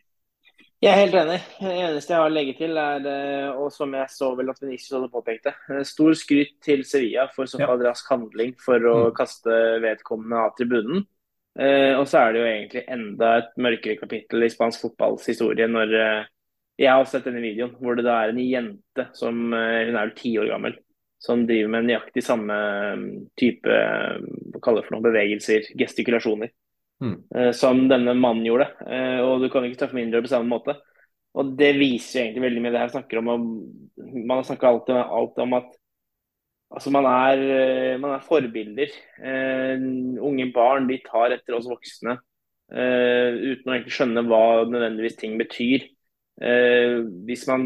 Jeg 0.78 0.92
er 0.92 1.00
helt 1.00 1.16
enig. 1.18 1.38
Det 1.58 1.70
eneste 1.74 2.12
jeg 2.12 2.20
har 2.20 2.28
å 2.28 2.34
legge 2.34 2.54
til, 2.54 2.76
er, 2.78 3.06
eh, 3.10 3.48
og 3.50 3.72
som 3.74 3.94
jeg 3.98 4.14
så 4.14 4.28
vel 4.38 4.52
at 4.52 4.60
Venicius 4.62 4.94
hadde 4.94 5.10
påpekt 5.10 5.48
det, 5.48 5.54
eh, 5.74 5.84
stor 5.86 6.14
skryt 6.18 6.52
til 6.62 6.84
Sevilla 6.86 7.26
for 7.34 7.50
såpass 7.50 7.82
ja. 7.82 7.88
rask 7.88 8.10
handling 8.12 8.52
for 8.62 8.86
å 8.86 8.96
mm. 9.08 9.14
kaste 9.16 9.56
vedkommende 9.82 10.44
av 10.44 10.54
tribunen. 10.58 11.02
Eh, 11.58 11.98
og 11.98 12.04
så 12.06 12.20
er 12.20 12.34
det 12.34 12.42
jo 12.42 12.50
egentlig 12.52 12.84
enda 12.94 13.32
et 13.40 13.50
mørkere 13.58 13.98
kapittel 13.98 14.46
i 14.46 14.50
spansk 14.52 14.84
fotballs 14.84 15.26
historie 15.26 15.66
når 15.66 15.96
jeg 16.78 16.92
har 16.92 17.08
sett 17.10 17.26
denne 17.26 17.42
videoen 17.42 17.72
hvor 17.80 17.98
det 17.98 18.04
da 18.06 18.20
er 18.22 18.30
en 18.30 18.38
jente 18.38 19.08
som 19.18 19.40
Hun 19.50 19.56
er 19.56 19.96
vel 19.96 20.12
ti 20.14 20.36
år 20.38 20.52
gammel 20.52 20.76
som 21.22 21.42
driver 21.46 21.70
med 21.72 21.88
nøyaktig 21.88 22.22
samme 22.22 22.56
um, 22.94 23.06
type 23.38 23.66
hva 23.66 24.60
kaller 24.62 24.86
for 24.86 24.94
noen 24.94 25.06
bevegelser, 25.08 25.66
gestikulasjoner, 25.78 26.52
mm. 27.02 27.16
uh, 27.34 27.50
som 27.56 27.86
denne 27.90 28.14
mannen 28.18 28.46
gjorde. 28.46 28.70
Uh, 28.86 29.18
og 29.26 29.42
du 29.42 29.48
kan 29.52 29.66
ikke 29.66 29.82
for 29.82 29.98
mindre 29.98 30.22
på 30.24 30.30
samme 30.30 30.50
måte. 30.50 30.76
Og 31.38 31.52
det 31.58 31.74
viser 31.78 32.20
jo 32.20 32.22
egentlig 32.24 32.46
veldig 32.46 32.62
mye 32.64 32.74
det 32.74 32.84
her 32.84 32.94
snakker 32.94 33.20
om. 33.20 33.34
Man 34.30 34.46
snakker 34.46 34.70
alltid, 34.70 34.96
alltid 34.96 35.44
om 35.44 35.58
at 35.58 35.76
altså 36.78 36.92
man, 36.94 37.10
er, 37.10 37.42
uh, 37.42 38.00
man 38.00 38.14
er 38.14 38.24
forbilder. 38.24 38.96
unge 40.22 40.50
barn 40.54 40.88
de 40.88 41.02
tar 41.04 41.34
etter 41.34 41.58
oss 41.58 41.70
voksne 41.70 42.20
uten 42.68 43.70
å 43.70 43.72
egentlig 43.72 43.94
skjønne 43.96 44.26
hva 44.28 44.66
nødvendigvis 44.68 45.14
ting 45.16 45.38
betyr. 45.40 45.86
hvis 47.24 47.46
man 47.48 47.62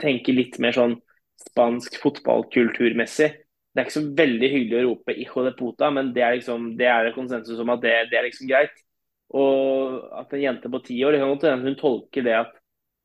tenker 0.00 0.32
litt 0.32 0.56
mer 0.64 0.72
sånn 0.72 0.94
spansk 1.38 1.98
fotballkulturmessig. 2.02 3.30
Det 3.72 3.82
er 3.82 3.86
ikke 3.86 3.98
så 3.98 4.04
veldig 4.18 4.50
hyggelig 4.50 4.78
å 4.78 4.86
rope 4.88 5.14
'hijo 5.14 5.44
de 5.46 5.54
puta', 5.54 5.90
men 5.94 6.12
det 6.14 6.22
er 6.24 6.38
liksom, 6.38 6.70
det 6.78 6.88
er 6.90 7.12
konsensus 7.14 7.60
om 7.62 7.70
at 7.74 7.82
det, 7.82 7.94
det, 8.10 8.18
er 8.18 8.26
liksom 8.26 8.48
greit. 8.50 8.74
Og 9.38 10.00
at 10.18 10.32
en 10.32 10.42
jente 10.42 10.70
på 10.72 10.80
ti 10.84 10.96
år 11.04 11.14
det 11.14 11.20
kan 11.20 11.34
godt 11.34 11.50
hende 11.50 11.68
hun 11.68 11.76
tolker 11.78 12.24
det 12.24 12.36
at 12.38 12.54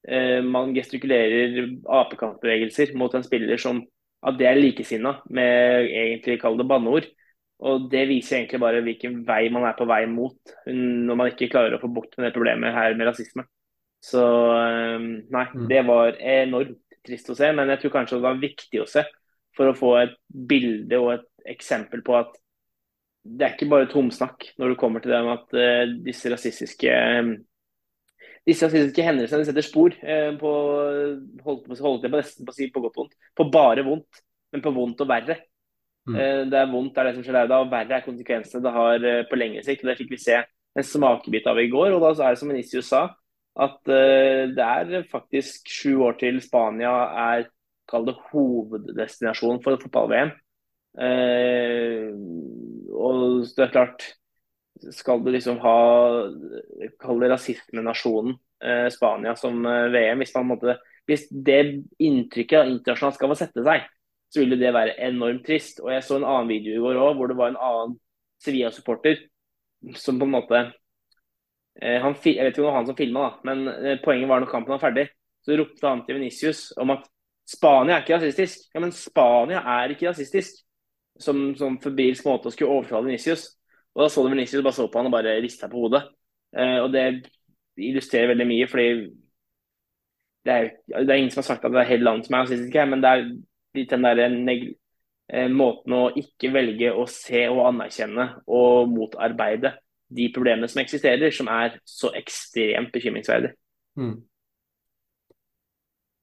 eh, 0.07 0.39
man 0.41 0.73
gestikulerer 0.73 1.67
apekattbevegelser 2.01 2.95
mot 2.95 3.13
en 3.13 3.25
spiller 3.25 3.59
som 3.59 3.83
at 4.23 4.39
det 4.39 4.47
er 4.47 4.55
likesinna 4.55 5.17
med 5.35 5.89
egentlig 5.91 6.39
kall 6.41 6.57
det 6.57 6.67
banneord. 6.67 7.09
Og 7.63 7.89
Det 7.91 8.07
viser 8.09 8.37
egentlig 8.39 8.59
bare 8.59 8.81
hvilken 8.83 9.21
vei 9.27 9.47
man 9.53 9.67
er 9.67 9.75
på 9.77 9.85
vei 9.87 10.05
mot 10.09 10.55
når 10.67 11.15
man 11.15 11.29
ikke 11.31 11.51
klarer 11.51 11.77
å 11.77 11.83
få 11.83 11.91
bukt 11.91 12.17
med 12.17 12.27
det 12.27 12.35
problemet 12.35 12.75
her 12.75 12.95
med 12.95 13.07
rasisme. 13.07 13.45
Så 14.03 14.23
eh, 14.57 15.05
nei, 15.31 15.45
mm. 15.53 15.67
det 15.69 15.83
var 15.87 16.17
enormt 16.19 16.79
trist 17.07 17.29
å 17.31 17.37
se, 17.37 17.51
men 17.55 17.71
jeg 17.73 17.83
tror 17.83 17.93
kanskje 17.97 18.19
det 18.19 18.25
var 18.25 18.41
viktig 18.41 18.81
å 18.83 18.89
se 18.89 19.03
for 19.57 19.69
å 19.69 19.77
få 19.77 19.93
et 20.01 20.15
bilde 20.29 20.99
og 21.01 21.13
et 21.17 21.53
eksempel 21.53 22.03
på 22.05 22.15
at 22.17 22.35
det 23.23 23.45
er 23.45 23.55
ikke 23.55 23.69
bare 23.71 23.87
tomsnakk 23.91 24.49
når 24.59 24.73
det 24.73 24.79
kommer 24.81 25.03
til 25.03 25.13
det 25.13 25.21
med 25.23 25.37
at 25.37 25.55
uh, 25.55 25.95
disse 26.03 26.31
rasistiske 26.31 26.91
um, 27.23 27.33
disse 28.43 28.67
rasistiske 28.67 29.05
hendelsene 29.05 29.47
setter 29.47 29.63
spor 29.63 29.95
uh, 29.95 30.31
på 30.39 30.51
holdt 31.45 31.69
på, 31.69 31.79
holdt 31.79 32.09
på 32.11 32.21
på 32.49 32.55
si 32.55 32.67
på 32.73 32.83
godt 32.83 32.99
vondt. 32.99 33.15
På 33.35 33.47
bare 33.51 33.85
vondt, 33.87 34.23
men 34.51 34.63
på 34.65 34.73
vondt 34.75 35.05
og 35.05 35.11
verre. 35.11 35.39
Mm. 36.03 36.17
Uh, 36.17 36.41
det 36.51 36.59
er 36.59 36.73
vondt 36.73 36.91
det 36.91 37.03
er 37.03 37.09
det 37.09 37.15
som 37.15 37.23
skjer 37.23 37.39
der 37.39 37.53
da, 37.53 37.61
og 37.63 37.71
verre 37.71 37.99
er 37.99 38.07
konsekvensene 38.07 38.65
det 38.65 38.75
har 38.75 39.07
på 39.29 39.39
lengre 39.39 39.63
sikt. 39.63 39.85
og 39.85 39.93
Det 39.93 39.99
fikk 40.01 40.11
vi 40.17 40.23
se 40.25 40.41
en 40.43 40.89
smakebit 40.89 41.47
av 41.47 41.61
i 41.61 41.69
går. 41.71 41.93
og 41.95 42.03
da 42.03 42.11
er 42.17 42.35
det 42.35 42.41
som 42.41 42.51
Venicius 42.51 42.91
sa, 42.91 43.05
at 43.53 43.77
uh, 43.85 44.49
det 44.49 44.65
er 44.65 45.09
faktisk 45.11 45.69
sju 45.69 46.01
år 46.07 46.17
til 46.21 46.39
Spania 46.41 46.93
er 47.33 47.47
kall 47.89 48.07
det 48.07 48.15
hoveddestinasjonen 48.31 49.61
for 49.63 49.77
fotball-VM. 49.81 50.33
Uh, 50.93 52.09
og 52.93 53.47
det 53.49 53.63
er 53.65 53.71
klart 53.73 54.03
Skal 54.93 55.23
du 55.25 55.31
liksom 55.33 55.57
ha 55.63 55.77
kall 57.01 57.21
det 57.23 57.31
rasismenasjonen 57.31 58.35
uh, 58.35 58.89
Spania 58.93 59.33
som 59.39 59.63
VM, 59.63 60.21
hvis, 60.21 60.33
måtte, 60.45 60.77
hvis 61.09 61.27
det 61.31 61.85
inntrykket 62.01 62.69
internasjonalt 62.69 63.17
skal 63.17 63.31
få 63.31 63.37
sette 63.39 63.65
seg, 63.65 63.85
så 64.33 64.41
ville 64.41 64.57
det 64.57 64.73
være 64.73 64.97
enormt 65.05 65.45
trist. 65.45 65.79
Og 65.79 65.93
Jeg 65.93 66.03
så 66.03 66.17
en 66.17 66.25
annen 66.25 66.49
video 66.49 66.73
i 66.73 66.83
går 66.83 67.01
òg, 67.01 67.17
hvor 67.17 67.29
det 67.29 67.37
var 67.37 67.53
en 67.53 67.61
annen 67.61 67.99
Sevilla-supporter 68.43 69.21
som 69.99 70.17
på 70.19 70.25
en 70.25 70.33
måte 70.33 70.61
Eh, 70.61 70.82
han, 71.81 72.15
jeg 72.21 72.43
vet 72.45 72.53
ikke 72.53 72.61
om 72.61 72.65
det 72.65 72.69
var 72.69 72.77
han 72.77 72.87
som 72.89 72.97
filma, 72.97 73.25
men 73.47 73.67
eh, 73.71 73.97
poenget 74.03 74.29
var 74.29 74.43
når 74.43 74.51
kampen 74.51 74.75
var 74.75 74.83
ferdig, 74.83 75.07
så 75.43 75.57
ropte 75.57 75.87
han 75.89 76.03
til 76.05 76.19
Venicius 76.19 76.67
om 76.79 76.93
at 76.93 77.07
Spania 77.49 77.97
er 77.97 78.05
ikke 78.05 78.15
rasistisk. 78.15 78.67
Ja, 78.73 78.79
men 78.79 78.93
Spania 78.95 79.59
er 79.59 79.91
ikke 79.91 80.09
rasistisk. 80.11 80.61
Som, 81.21 81.51
som 81.53 81.75
forbrilsk 81.77 82.25
måte 82.25 82.49
å 82.49 82.53
skulle 82.53 82.73
overtale 82.73 83.05
Venicius. 83.05 83.43
Og 83.93 84.01
da 84.01 84.07
så 84.09 84.23
du 84.25 84.31
Venicius 84.31 84.63
bare 84.65 84.73
så 84.73 84.87
på 84.89 84.97
han 84.97 85.11
og 85.11 85.13
bare 85.13 85.35
rista 85.43 85.67
på 85.69 85.83
hodet. 85.83 86.01
Eh, 86.57 86.79
og 86.81 86.87
det 86.93 87.03
illustrerer 87.77 88.31
veldig 88.31 88.47
mye, 88.49 88.69
fordi 88.71 88.87
det 90.43 90.55
er, 90.55 90.71
det 90.89 91.03
er, 91.03 91.19
ingen 91.19 91.29
som 91.33 91.43
har 91.43 91.49
sagt 91.51 91.67
at 91.67 91.75
det 91.75 91.83
er 91.83 91.91
hele 91.91 92.07
landet 92.07 92.27
som 92.27 92.37
er 92.37 92.47
rasistisk 92.47 92.79
her, 92.79 92.89
men 92.89 93.03
det 93.03 93.11
er 93.11 93.27
litt 93.77 93.93
den 93.93 94.07
der 94.07 94.23
eh, 94.25 95.51
måten 95.53 95.95
å 95.97 96.01
ikke 96.19 96.51
velge 96.55 96.91
å 96.97 97.05
se 97.09 97.45
og 97.51 97.61
anerkjenne 97.67 98.27
og 98.47 98.89
motarbeide 98.91 99.75
de 100.15 100.29
problemene 100.35 100.69
som 100.69 100.81
eksisterer, 100.83 101.33
som 101.33 101.49
er 101.51 101.79
så 101.85 102.11
ekstremt 102.17 102.93
bekymringsverdig. 102.93 103.53
Mm. 103.99 104.21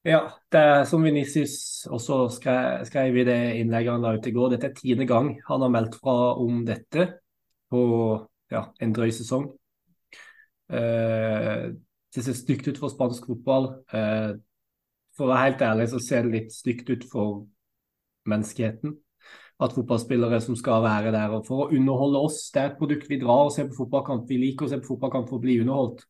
Ja, 0.04 0.20
det 0.52 0.60
er 0.64 0.84
som 0.88 1.02
Venicius 1.04 1.86
også 1.90 2.22
skrev, 2.32 2.86
skrev, 2.88 3.16
i 3.20 3.24
det 3.28 3.40
innlegget 3.60 3.92
han 3.92 4.04
la 4.06 4.14
ut 4.16 4.26
i 4.26 4.32
går. 4.32 4.54
Dette 4.54 4.70
er 4.70 4.78
tiende 4.78 5.06
gang 5.06 5.34
han 5.46 5.64
har 5.66 5.72
meldt 5.72 5.98
fra 6.00 6.14
om 6.40 6.62
dette 6.64 7.06
på 7.70 7.82
ja, 8.50 8.64
en 8.80 8.94
drøy 8.96 9.12
sesong. 9.12 9.50
Eh, 10.72 11.68
det 12.14 12.24
ser 12.24 12.38
stygt 12.38 12.70
ut 12.70 12.80
for 12.80 12.92
spansk 12.92 13.28
fotball. 13.28 13.68
Eh, 13.92 14.32
for 15.16 15.26
å 15.26 15.34
være 15.34 15.50
helt 15.50 15.64
ærlig 15.68 15.88
så 15.92 16.00
ser 16.00 16.24
det 16.24 16.34
litt 16.36 16.54
stygt 16.54 16.88
ut 16.90 17.04
for 17.12 17.44
menneskeheten. 18.30 18.96
At 19.60 19.74
fotballspillere 19.76 20.40
som 20.40 20.56
skal 20.56 20.82
være 20.82 21.12
der 21.12 21.34
og 21.36 21.44
for 21.46 21.64
å 21.64 21.68
underholde 21.76 22.22
oss. 22.24 22.46
Det 22.54 22.62
er 22.62 22.70
et 22.70 22.78
produkt 22.80 23.10
vi 23.10 23.20
drar 23.20 23.46
og 23.46 23.52
ser 23.52 23.68
på 23.68 23.82
fotballkamp. 23.82 24.24
Vi 24.28 24.40
liker 24.40 24.66
å 24.66 24.70
se 24.72 24.80
på 24.80 24.94
fotballkamp 24.94 25.28
for 25.28 25.36
å 25.36 25.44
bli 25.44 25.58
underholdt. 25.60 26.06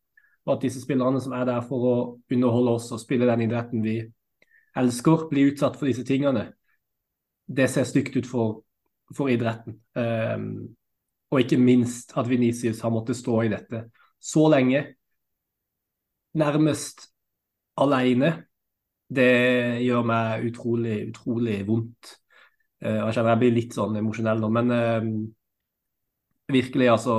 Og 0.47 0.55
at 0.55 0.65
disse 0.65 0.83
spillerne 0.83 1.21
som 1.23 1.35
er 1.37 1.47
der 1.49 1.61
for 1.67 1.87
å 1.87 1.95
underholde 2.33 2.77
oss 2.79 2.89
og 2.95 3.03
spille 3.03 3.29
den 3.29 3.45
idretten 3.49 3.83
vi 3.85 3.99
elsker, 4.79 5.27
blir 5.33 5.51
utsatt 5.51 5.77
for 5.79 5.91
disse 5.91 6.07
tingene. 6.07 6.47
Det 7.51 7.67
ser 7.71 7.89
stygt 7.89 8.17
ut 8.17 8.29
for, 8.31 8.61
for 9.17 9.33
idretten. 9.33 9.81
Um, 9.99 10.71
og 11.31 11.43
ikke 11.43 11.59
minst 11.59 12.15
at 12.19 12.31
Venicius 12.31 12.83
har 12.85 12.95
måttet 12.95 13.19
stå 13.19 13.43
i 13.43 13.51
dette 13.51 13.85
så 14.21 14.47
lenge, 14.53 14.85
nærmest 16.37 17.07
alene. 17.81 18.35
Det 19.11 19.31
gjør 19.83 20.05
meg 20.07 20.45
utrolig, 20.47 20.97
utrolig 21.09 21.63
vondt. 21.67 22.13
Uh, 22.81 22.97
jeg 22.97 23.17
kjenner 23.17 23.35
jeg 23.35 23.41
blir 23.43 23.53
litt 23.57 23.77
sånn 23.77 23.99
emosjonell 24.01 24.41
nå, 24.41 24.49
men 24.57 24.73
uh, 24.73 25.09
virkelig, 26.51 26.89
altså 26.89 27.17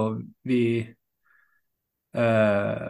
Vi 0.47 0.61
uh, 2.17 2.87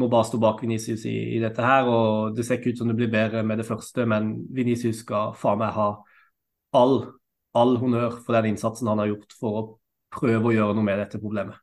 må 0.00 0.08
bare 0.12 0.28
stå 0.28 0.40
bak 0.40 0.62
Venicius 0.64 1.04
i, 1.08 1.14
i, 1.36 1.40
dette 1.40 1.64
her. 1.64 1.88
og 1.88 2.36
Det 2.36 2.44
ser 2.46 2.60
ikke 2.60 2.72
ut 2.72 2.80
som 2.80 2.88
det 2.90 2.96
blir 2.98 3.12
bedre 3.12 3.44
med 3.46 3.60
det 3.60 3.68
første, 3.68 4.04
men 4.08 4.34
Venicius 4.56 5.02
skal 5.04 5.36
faen 5.36 5.60
meg 5.60 5.76
ha 5.76 5.90
all, 6.76 6.98
all 7.56 7.76
honnør 7.80 8.18
for 8.22 8.36
den 8.36 8.52
innsatsen 8.54 8.88
han 8.92 9.00
har 9.00 9.12
gjort 9.12 9.36
for 9.40 9.60
å 9.60 9.66
prøve 10.16 10.50
å 10.50 10.56
gjøre 10.56 10.76
noe 10.76 10.84
med 10.84 11.00
dette 11.00 11.20
problemet. 11.20 11.56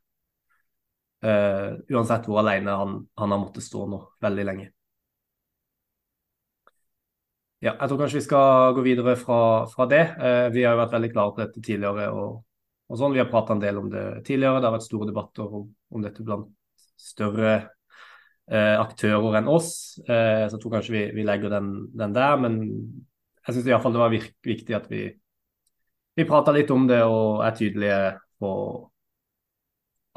uansett 1.24 2.26
hvor 2.28 2.42
alene 2.42 2.74
han, 2.76 2.98
han 3.16 3.32
har 3.32 3.40
måttet 3.40 3.64
stå 3.64 3.86
nå 3.88 4.00
veldig 4.20 4.44
lenge. 4.44 4.73
Ja, 7.64 7.72
jeg 7.78 7.88
tror 7.88 8.00
kanskje 8.02 8.18
vi 8.18 8.26
skal 8.26 8.74
gå 8.76 8.82
videre 8.84 9.14
fra, 9.16 9.38
fra 9.72 9.86
det. 9.88 10.02
Eh, 10.20 10.46
vi 10.52 10.66
har 10.66 10.74
jo 10.74 10.82
vært 10.82 10.98
veldig 10.98 11.08
klare 11.14 11.32
på 11.32 11.40
dette 11.40 11.62
tidligere. 11.64 12.10
og, 12.12 12.42
og 12.90 13.00
sånn. 13.00 13.14
Vi 13.16 13.22
har 13.22 13.30
prata 13.30 13.54
en 13.54 13.62
del 13.62 13.80
om 13.80 13.88
det 13.92 14.04
tidligere. 14.26 14.60
Det 14.60 14.68
har 14.68 14.74
vært 14.74 14.84
store 14.84 15.08
debatter 15.08 15.56
om, 15.60 15.70
om 15.72 16.04
dette 16.04 16.26
blant 16.26 16.50
større 17.00 17.54
eh, 17.56 18.76
aktører 18.76 19.40
enn 19.40 19.48
oss. 19.48 19.70
Eh, 20.04 20.44
så 20.44 20.58
jeg 20.58 20.60
tror 20.60 20.76
kanskje 20.76 20.96
vi, 20.96 21.04
vi 21.16 21.24
legger 21.24 21.56
den, 21.56 21.72
den, 21.96 22.12
der. 22.16 22.36
Men 22.44 22.60
jeg 23.46 23.56
syns 23.56 23.72
iallfall 23.72 23.96
det 23.96 24.04
var 24.04 24.12
virk, 24.12 24.36
viktig 24.44 24.76
at 24.76 24.92
vi, 24.92 25.06
vi 26.20 26.28
prater 26.28 26.58
litt 26.58 26.74
om 26.74 26.84
det 26.90 27.00
og 27.08 27.46
er 27.48 27.56
tydelige 27.56 27.98
på 28.44 28.54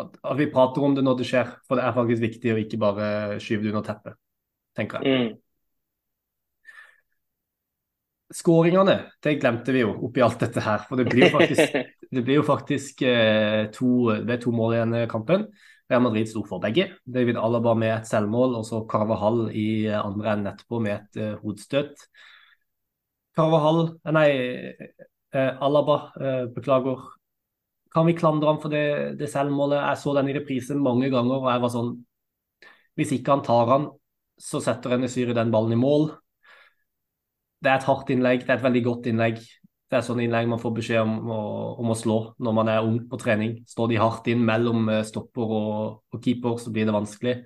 at, 0.04 0.20
at, 0.20 0.36
vi 0.38 0.52
prater 0.52 0.84
om 0.84 1.00
det 1.00 1.08
når 1.08 1.22
det 1.24 1.32
skjer. 1.32 1.58
For 1.64 1.80
det 1.80 1.88
er 1.88 1.96
faktisk 1.96 2.28
viktig 2.28 2.54
å 2.54 2.62
ikke 2.68 2.84
bare 2.84 3.12
skyve 3.40 3.64
det 3.64 3.72
under 3.72 3.88
teppet, 3.88 4.20
tenker 4.76 5.00
jeg. 5.00 5.16
Mm. 5.16 5.36
Skåringene 8.34 8.98
det 9.24 9.38
glemte 9.40 9.72
vi 9.72 9.86
jo 9.86 9.94
oppi 10.04 10.24
alt 10.24 10.42
dette 10.44 10.64
her. 10.64 10.84
For 10.90 11.00
det 11.00 11.08
blir 11.08 11.28
jo 11.28 11.34
faktisk, 11.38 11.78
det 12.16 12.24
blir 12.28 12.42
jo 12.42 12.46
faktisk 12.48 13.02
eh, 13.08 13.68
to, 13.74 13.90
det 14.28 14.38
er 14.38 14.42
to 14.44 14.54
mål 14.56 14.76
igjen 14.76 14.96
i 15.00 15.10
kampen. 15.12 15.48
Real 15.88 16.04
Madrid 16.04 16.28
sto 16.28 16.44
for 16.44 16.60
begge. 16.60 16.90
David 17.08 17.40
Alaba 17.40 17.74
med 17.80 17.94
et 17.94 18.10
selvmål, 18.10 18.58
og 18.60 18.66
så 18.68 18.82
Carvahall 18.92 19.46
i 19.56 19.88
andre 19.96 20.34
enden 20.34 20.52
etterpå 20.52 20.82
med 20.84 20.98
et 20.98 21.22
eh, 21.24 21.38
hodestøt. 21.40 22.04
Carvahall 23.38 23.84
eh, 23.94 24.12
Nei, 24.18 24.28
eh, 25.32 25.64
Alaba, 25.64 25.98
uh, 26.20 26.44
beklager. 26.52 27.08
Kan 27.94 28.10
vi 28.10 28.18
klandre 28.20 28.52
ham 28.52 28.60
for 28.60 28.74
det, 28.74 29.16
det, 29.22 29.32
selvmålet? 29.32 29.80
Jeg 29.80 30.04
så 30.04 30.18
den 30.18 30.28
i 30.28 30.36
reprise 30.36 30.76
mange 30.76 31.08
ganger, 31.14 31.40
og 31.40 31.52
jeg 31.54 31.64
var 31.64 31.72
sånn 31.74 31.96
Hvis 32.98 33.14
ikke 33.16 33.38
han 33.38 33.46
tar 33.46 33.70
han, 33.72 33.92
så 34.42 34.60
setter 34.62 34.98
Enesyr 34.98 35.32
den 35.38 35.54
ballen 35.54 35.78
i 35.78 35.80
mål 35.80 36.10
det 37.64 37.72
er 37.72 37.80
et 37.80 37.88
hardt 37.90 38.12
innlegg, 38.14 38.44
det 38.46 38.54
er 38.54 38.60
et 38.60 38.68
veldig 38.68 38.84
godt 38.86 39.10
innlegg. 39.12 39.40
Det 39.88 39.98
er 39.98 40.04
sånn 40.04 40.20
innlegg 40.20 40.50
man 40.52 40.60
får 40.60 40.74
beskjed 40.76 41.00
om, 41.00 41.30
om, 41.32 41.94
å 41.94 41.96
slå 41.96 42.18
når 42.44 42.56
man 42.58 42.70
er 42.74 42.84
ung 42.86 43.00
på 43.08 43.20
trening. 43.22 43.56
Står 43.70 43.94
de 43.94 44.02
hardt 44.02 44.28
inn 44.32 44.44
mellom 44.46 44.90
eh, 44.92 45.06
stopper 45.08 45.56
og, 45.58 45.80
og 46.12 46.22
keeper, 46.24 46.60
så 46.60 46.74
blir 46.76 46.90
det 46.90 46.96
vanskelig. 46.96 47.38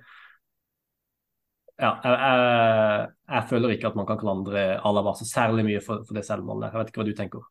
Ja, 1.81 1.95
jeg, 2.03 2.17
jeg, 2.17 3.07
jeg, 3.29 3.47
føler 3.49 3.73
ikke 3.73 3.89
at 3.89 3.97
man 3.97 4.09
kan 4.09 4.19
klandre 4.21 4.65
Alaba 4.85 5.15
så 5.17 5.25
særlig 5.25 5.65
mye 5.69 5.85
for, 5.85 6.03
for 6.05 6.17
det 6.17 6.25
selvmålet. 6.27 6.73
Jeg 6.73 6.81
vet 6.81 6.91
ikke 6.91 7.01
hva 7.01 7.07
du 7.07 7.15
tenker? 7.17 7.47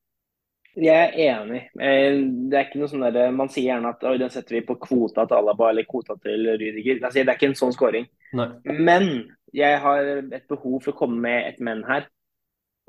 Jeg 0.78 1.06
er 1.08 1.34
enig. 1.38 1.64
Eh, 1.82 2.20
det 2.50 2.58
er 2.58 2.68
ikke 2.68 2.82
noe 2.82 2.90
sånn 2.90 3.08
der, 3.08 3.32
Man 3.34 3.50
sier 3.50 3.72
gjerne 3.72 3.94
at 3.94 4.06
den 4.22 4.30
setter 4.30 4.58
vi 4.58 4.66
på 4.66 4.78
kvota 4.82 5.24
til 5.26 5.38
Alaba 5.38 5.70
eller 5.70 5.86
kvota 5.88 6.18
til 6.22 6.50
Rydiger. 6.50 7.00
Det 7.02 7.24
er 7.24 7.34
ikke 7.34 7.50
en 7.54 7.58
sånn 7.58 7.74
scoring. 7.74 8.10
Men 8.34 9.10
jeg 9.54 9.82
har 9.82 10.16
et 10.22 10.50
behov 10.50 10.80
for 10.82 10.92
å 10.92 10.98
komme 10.98 11.22
med 11.22 11.46
et 11.48 11.62
men 11.62 11.86
her. 11.86 12.10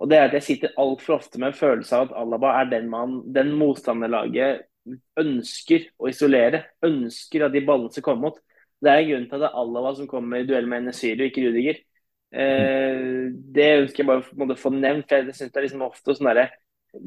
Og 0.01 0.09
det 0.09 0.17
er 0.17 0.27
at 0.27 0.33
Jeg 0.39 0.47
sitter 0.47 0.77
altfor 0.81 1.19
ofte 1.19 1.39
med 1.39 1.51
en 1.51 1.57
følelse 1.57 1.97
av 1.97 2.09
at 2.09 2.15
Alaba 2.17 2.55
er 2.61 2.69
den, 2.71 2.89
man, 2.89 3.19
den 3.33 3.53
motstanderlaget 3.59 4.63
ønsker 5.21 5.85
å 6.01 6.09
isolere. 6.09 6.63
Ønsker 6.85 7.45
at 7.45 7.53
de 7.53 7.61
ballene 7.65 7.93
skal 7.93 8.07
komme 8.07 8.25
mot. 8.29 8.39
Det 8.81 8.89
er 8.89 9.03
en 9.03 9.09
grunn 9.11 9.27
til 9.29 9.37
at 9.37 9.43
det 9.43 9.49
er 9.51 9.61
Alaba 9.61 9.93
som 9.99 10.09
kommer 10.09 10.41
i 10.41 10.47
duell 10.49 10.69
med 10.69 10.87
Nesyri 10.87 11.19
og 11.19 11.29
ikke 11.29 11.45
Rudiger. 11.45 11.81
Eh, 12.31 13.27
det 13.53 13.67
ønsker 13.83 14.01
jeg 14.01 14.09
bare 14.09 14.55
å 14.55 14.57
få 14.57 14.71
nevnt. 14.73 15.05
for 15.09 15.19
jeg 15.19 15.35
synes 15.35 15.51
det 15.51 15.59
er 15.59 15.67
liksom 15.67 15.83
ofte 15.83 16.15
sånn 16.15 16.29
derre 16.31 16.49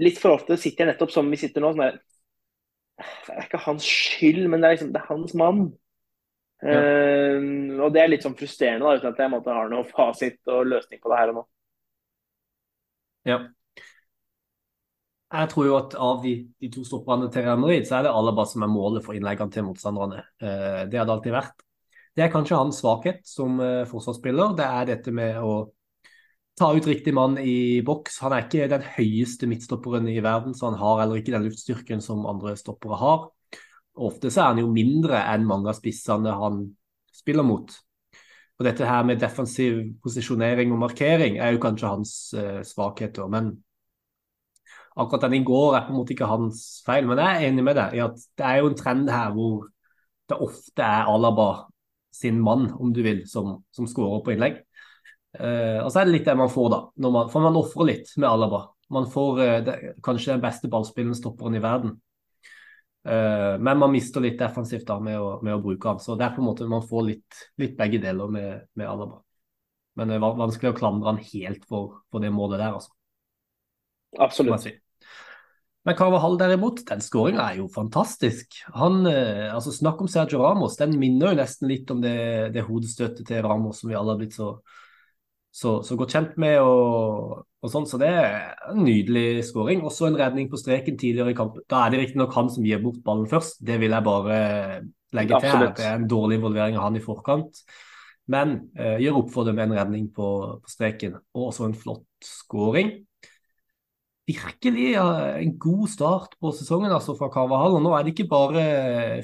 Litt 0.01 0.17
for 0.21 0.33
ofte 0.33 0.57
sitter 0.57 0.85
jeg 0.85 0.95
nettopp 0.95 1.11
som 1.13 1.27
vi 1.29 1.37
sitter 1.41 1.61
nå. 1.61 1.73
sånn 1.75 1.83
derre 1.83 1.99
Det 3.27 3.35
er 3.35 3.49
ikke 3.49 3.65
hans 3.67 3.89
skyld, 3.89 4.47
men 4.49 4.63
det 4.63 4.69
er, 4.69 4.77
liksom, 4.77 4.93
det 4.95 5.01
er 5.01 5.11
hans 5.11 5.35
mann. 5.35 5.65
Eh, 6.63 7.41
og 7.81 7.91
Det 7.93 8.01
er 8.01 8.13
litt 8.13 8.25
sånn 8.25 8.39
frustrerende, 8.39 8.87
da, 8.87 9.01
uten 9.01 9.11
at 9.11 9.25
jeg 9.25 9.33
måtte 9.33 9.57
har 9.57 9.73
noe 9.73 9.89
fasit 9.89 10.39
og 10.47 10.71
løsning 10.71 11.03
på 11.03 11.11
det 11.11 11.19
her 11.19 11.35
og 11.35 11.41
nå. 11.41 11.45
Ja. 13.25 13.39
Jeg 15.35 15.51
tror 15.51 15.67
jo 15.67 15.77
at 15.77 15.95
av 15.99 16.21
de, 16.23 16.35
de 16.63 16.71
to 16.71 16.85
stopperne 16.87 17.27
til 17.33 17.43
Real 17.43 17.59
Madrid, 17.59 17.87
så 17.89 17.99
er 17.99 18.07
det 18.07 18.13
Alaba 18.15 18.45
som 18.47 18.63
er 18.63 18.71
målet 18.71 19.03
for 19.03 19.17
innleggene 19.17 19.51
til 19.51 19.65
motstanderne. 19.67 20.21
Eh, 20.39 20.83
det 20.91 21.01
har 21.01 21.09
det 21.09 21.15
alltid 21.17 21.35
vært. 21.35 21.65
Det 22.15 22.23
er 22.23 22.31
kanskje 22.31 22.59
hans 22.61 22.79
svakhet 22.79 23.25
som 23.27 23.59
eh, 23.59 23.83
forsvarsspiller. 23.91 24.55
Det 24.59 24.69
er 24.69 24.93
dette 24.93 25.15
med 25.15 25.41
å 25.43 25.57
ta 26.55 26.69
ut 26.77 26.87
riktig 26.87 27.15
mann 27.17 27.35
i 27.43 27.83
boks. 27.87 28.21
Han 28.23 28.37
er 28.37 28.45
ikke 28.47 28.69
den 28.71 28.85
høyeste 28.95 29.49
midtstopperen 29.51 30.07
i 30.13 30.21
verden, 30.23 30.55
så 30.55 30.69
han 30.71 30.79
har 30.79 31.03
heller 31.03 31.19
ikke 31.19 31.35
den 31.35 31.49
luftstyrken 31.49 32.05
som 32.05 32.29
andre 32.31 32.55
stoppere 32.61 33.01
har. 33.01 33.27
Ofte 34.07 34.31
så 34.31 34.45
er 34.45 34.53
han 34.53 34.63
jo 34.63 34.71
mindre 34.71 35.19
enn 35.33 35.47
mange 35.47 35.71
av 35.71 35.79
spissene 35.79 36.35
han 36.39 36.63
spiller 37.15 37.47
mot. 37.47 37.75
Og 38.55 38.67
dette 38.69 38.87
her 38.87 39.07
med 39.07 39.19
defensiv 39.19 39.81
posisjonering 40.05 40.73
og 40.73 40.83
markering 40.85 41.40
er 41.43 41.55
jo 41.55 41.62
kanskje 41.62 41.90
hans 41.90 42.12
uh, 42.38 42.61
svakheter. 42.67 43.27
Men 43.31 43.51
akkurat 44.95 45.27
den 45.27 45.40
i 45.40 45.45
går 45.47 45.75
er 45.75 45.87
på 45.87 45.95
en 45.95 45.99
måte 45.99 46.14
ikke 46.14 46.31
hans 46.31 46.61
feil. 46.87 47.09
Men 47.11 47.19
jeg 47.19 47.35
er 47.35 47.49
enig 47.49 47.64
med 47.67 47.79
deg 47.81 47.97
i 47.99 48.05
at 48.05 48.21
det 48.38 48.47
er 48.47 48.61
jo 48.61 48.71
en 48.71 48.79
trend 48.79 49.11
her 49.11 49.35
hvor 49.35 49.67
det 50.31 50.38
ofte 50.40 50.87
er 50.87 51.11
Alaba 51.11 51.49
sin 52.14 52.38
mann, 52.40 52.69
om 52.79 52.93
du 52.95 53.03
vil, 53.03 53.25
som, 53.27 53.57
som 53.75 53.90
skårer 53.90 54.23
på 54.23 54.35
innlegg. 54.37 54.62
Uh, 55.35 55.83
og 55.83 55.90
så 55.90 56.01
er 56.01 56.07
det 56.07 56.21
litt 56.21 56.29
det 56.31 56.38
man 56.38 56.53
får, 56.53 56.71
da. 56.71 56.81
Man, 57.09 57.27
for 57.33 57.43
man 57.43 57.59
ofrer 57.59 57.90
litt 57.90 58.14
med 58.21 58.31
Alaba. 58.31 58.69
Man 58.95 59.11
får 59.11 59.40
uh, 59.43 59.59
det, 59.67 59.79
kanskje 60.05 60.37
den 60.37 60.45
beste 60.45 60.71
ballspillende 60.71 61.19
stopperen 61.19 61.59
i 61.59 61.62
verden. 61.64 61.97
Uh, 63.05 63.61
men 63.61 63.79
man 63.79 63.93
mister 63.93 64.23
litt 64.25 64.38
defensivt 64.40 64.87
da 64.88 64.97
med 65.03 65.19
å, 65.21 65.37
med 65.45 65.59
å, 65.59 65.61
bruke 65.64 65.90
han. 65.90 66.01
Så 66.01 66.17
det 66.17 66.25
er 66.25 66.37
på 66.37 66.40
en 66.40 66.49
måte 66.49 66.69
man 66.71 66.87
får 66.87 67.03
litt, 67.11 67.43
litt 67.61 67.77
begge 67.77 68.01
deler 68.01 68.31
med, 68.33 68.64
med 68.81 68.88
Alaba. 68.88 69.21
Men 69.95 70.11
det 70.11 70.17
er 70.17 70.25
vanskelig 70.25 70.73
å 70.73 70.79
klandre 70.79 71.12
han 71.12 71.21
helt 71.23 71.67
for, 71.69 72.01
for 72.11 72.25
det 72.25 72.33
målet 72.35 72.62
der, 72.62 72.79
altså. 72.79 72.95
Absolutt. 74.25 74.81
Men 75.85 75.97
Carvahall 75.99 76.38
derimot, 76.40 76.81
den 76.88 77.03
skåringa 77.05 77.45
er 77.45 77.59
jo 77.61 77.69
fantastisk. 77.69 78.57
Han, 78.73 79.03
uh, 79.05 79.53
altså 79.53 79.75
Snakk 79.75 80.01
om 80.01 80.09
Sergio 80.09 80.40
Ramos. 80.40 80.79
Den 80.81 80.97
minner 81.01 81.35
jo 81.35 81.40
nesten 81.43 81.69
litt 81.69 81.93
om 81.93 82.01
det, 82.01 82.17
det 82.57 82.64
hodestøtet 82.64 83.27
til 83.29 83.45
Ramos 83.45 83.83
som 83.83 83.93
vi 83.93 83.99
alle 83.99 84.14
har 84.14 84.23
blitt 84.23 84.38
så, 84.38 84.55
så, 85.53 85.83
så 85.85 85.99
godt 86.01 86.17
kjent 86.17 86.40
med. 86.40 86.57
og 86.64 87.45
og 87.64 87.72
sånn, 87.72 87.87
Så 87.88 87.98
det 88.00 88.11
er 88.12 88.35
en 88.68 88.83
nydelig 88.85 89.46
skåring. 89.48 89.81
Også 89.88 90.11
en 90.11 90.18
redning 90.20 90.50
på 90.53 90.61
streken 90.61 90.98
tidligere 91.00 91.33
i 91.33 91.38
kampen. 91.38 91.64
Da 91.70 91.85
er 91.85 91.94
det 91.94 92.03
riktignok 92.03 92.37
han 92.37 92.53
som 92.53 92.66
gir 92.66 92.83
bort 92.83 93.00
ballen 93.07 93.31
først, 93.31 93.62
det 93.64 93.79
vil 93.81 93.96
jeg 93.96 94.05
bare 94.05 94.37
legge 95.16 95.40
til. 95.40 95.48
Absolutt. 95.48 95.79
Det 95.81 95.88
er 95.88 95.96
en 95.96 96.11
dårlig 96.11 96.38
involvering 96.40 96.77
av 96.77 96.88
han 96.88 97.00
i 97.00 97.05
forkant. 97.05 97.64
Men 98.29 98.55
eh, 98.77 99.00
gjør 99.05 99.22
opp 99.22 99.33
for 99.33 99.48
det 99.48 99.57
med 99.57 99.68
en 99.68 99.79
redning 99.79 100.07
på, 100.12 100.29
på 100.61 100.72
streken, 100.72 101.16
og 101.37 101.48
også 101.48 101.68
en 101.68 101.77
flott 101.77 102.29
skåring. 102.29 102.94
Virkelig 104.24 104.87
ja, 104.94 105.09
en 105.37 105.57
god 105.61 105.88
start 105.92 106.38
på 106.40 106.53
sesongen 106.57 106.92
altså 106.92 107.16
fra 107.16 107.29
Carvahall. 107.33 107.77
Nå 107.85 107.92
er 107.92 108.05
det 108.05 108.14
ikke 108.14 108.31
bare 108.31 108.62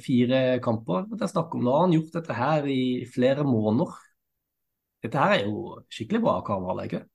fire 0.04 0.58
kamper 0.64 1.06
det 1.12 1.24
er 1.24 1.32
snakk 1.32 1.56
om. 1.56 1.64
Nå 1.64 1.76
har 1.76 1.86
han 1.86 1.96
gjort 1.96 2.18
dette 2.18 2.36
her 2.36 2.68
i 2.68 2.82
flere 3.08 3.44
måneder. 3.48 3.96
Dette 5.00 5.16
her 5.16 5.38
er 5.38 5.48
jo 5.48 5.80
skikkelig 5.88 6.20
bra 6.24 6.36
av 6.40 6.44
Carvahall, 6.48 6.84
ikke 6.84 7.06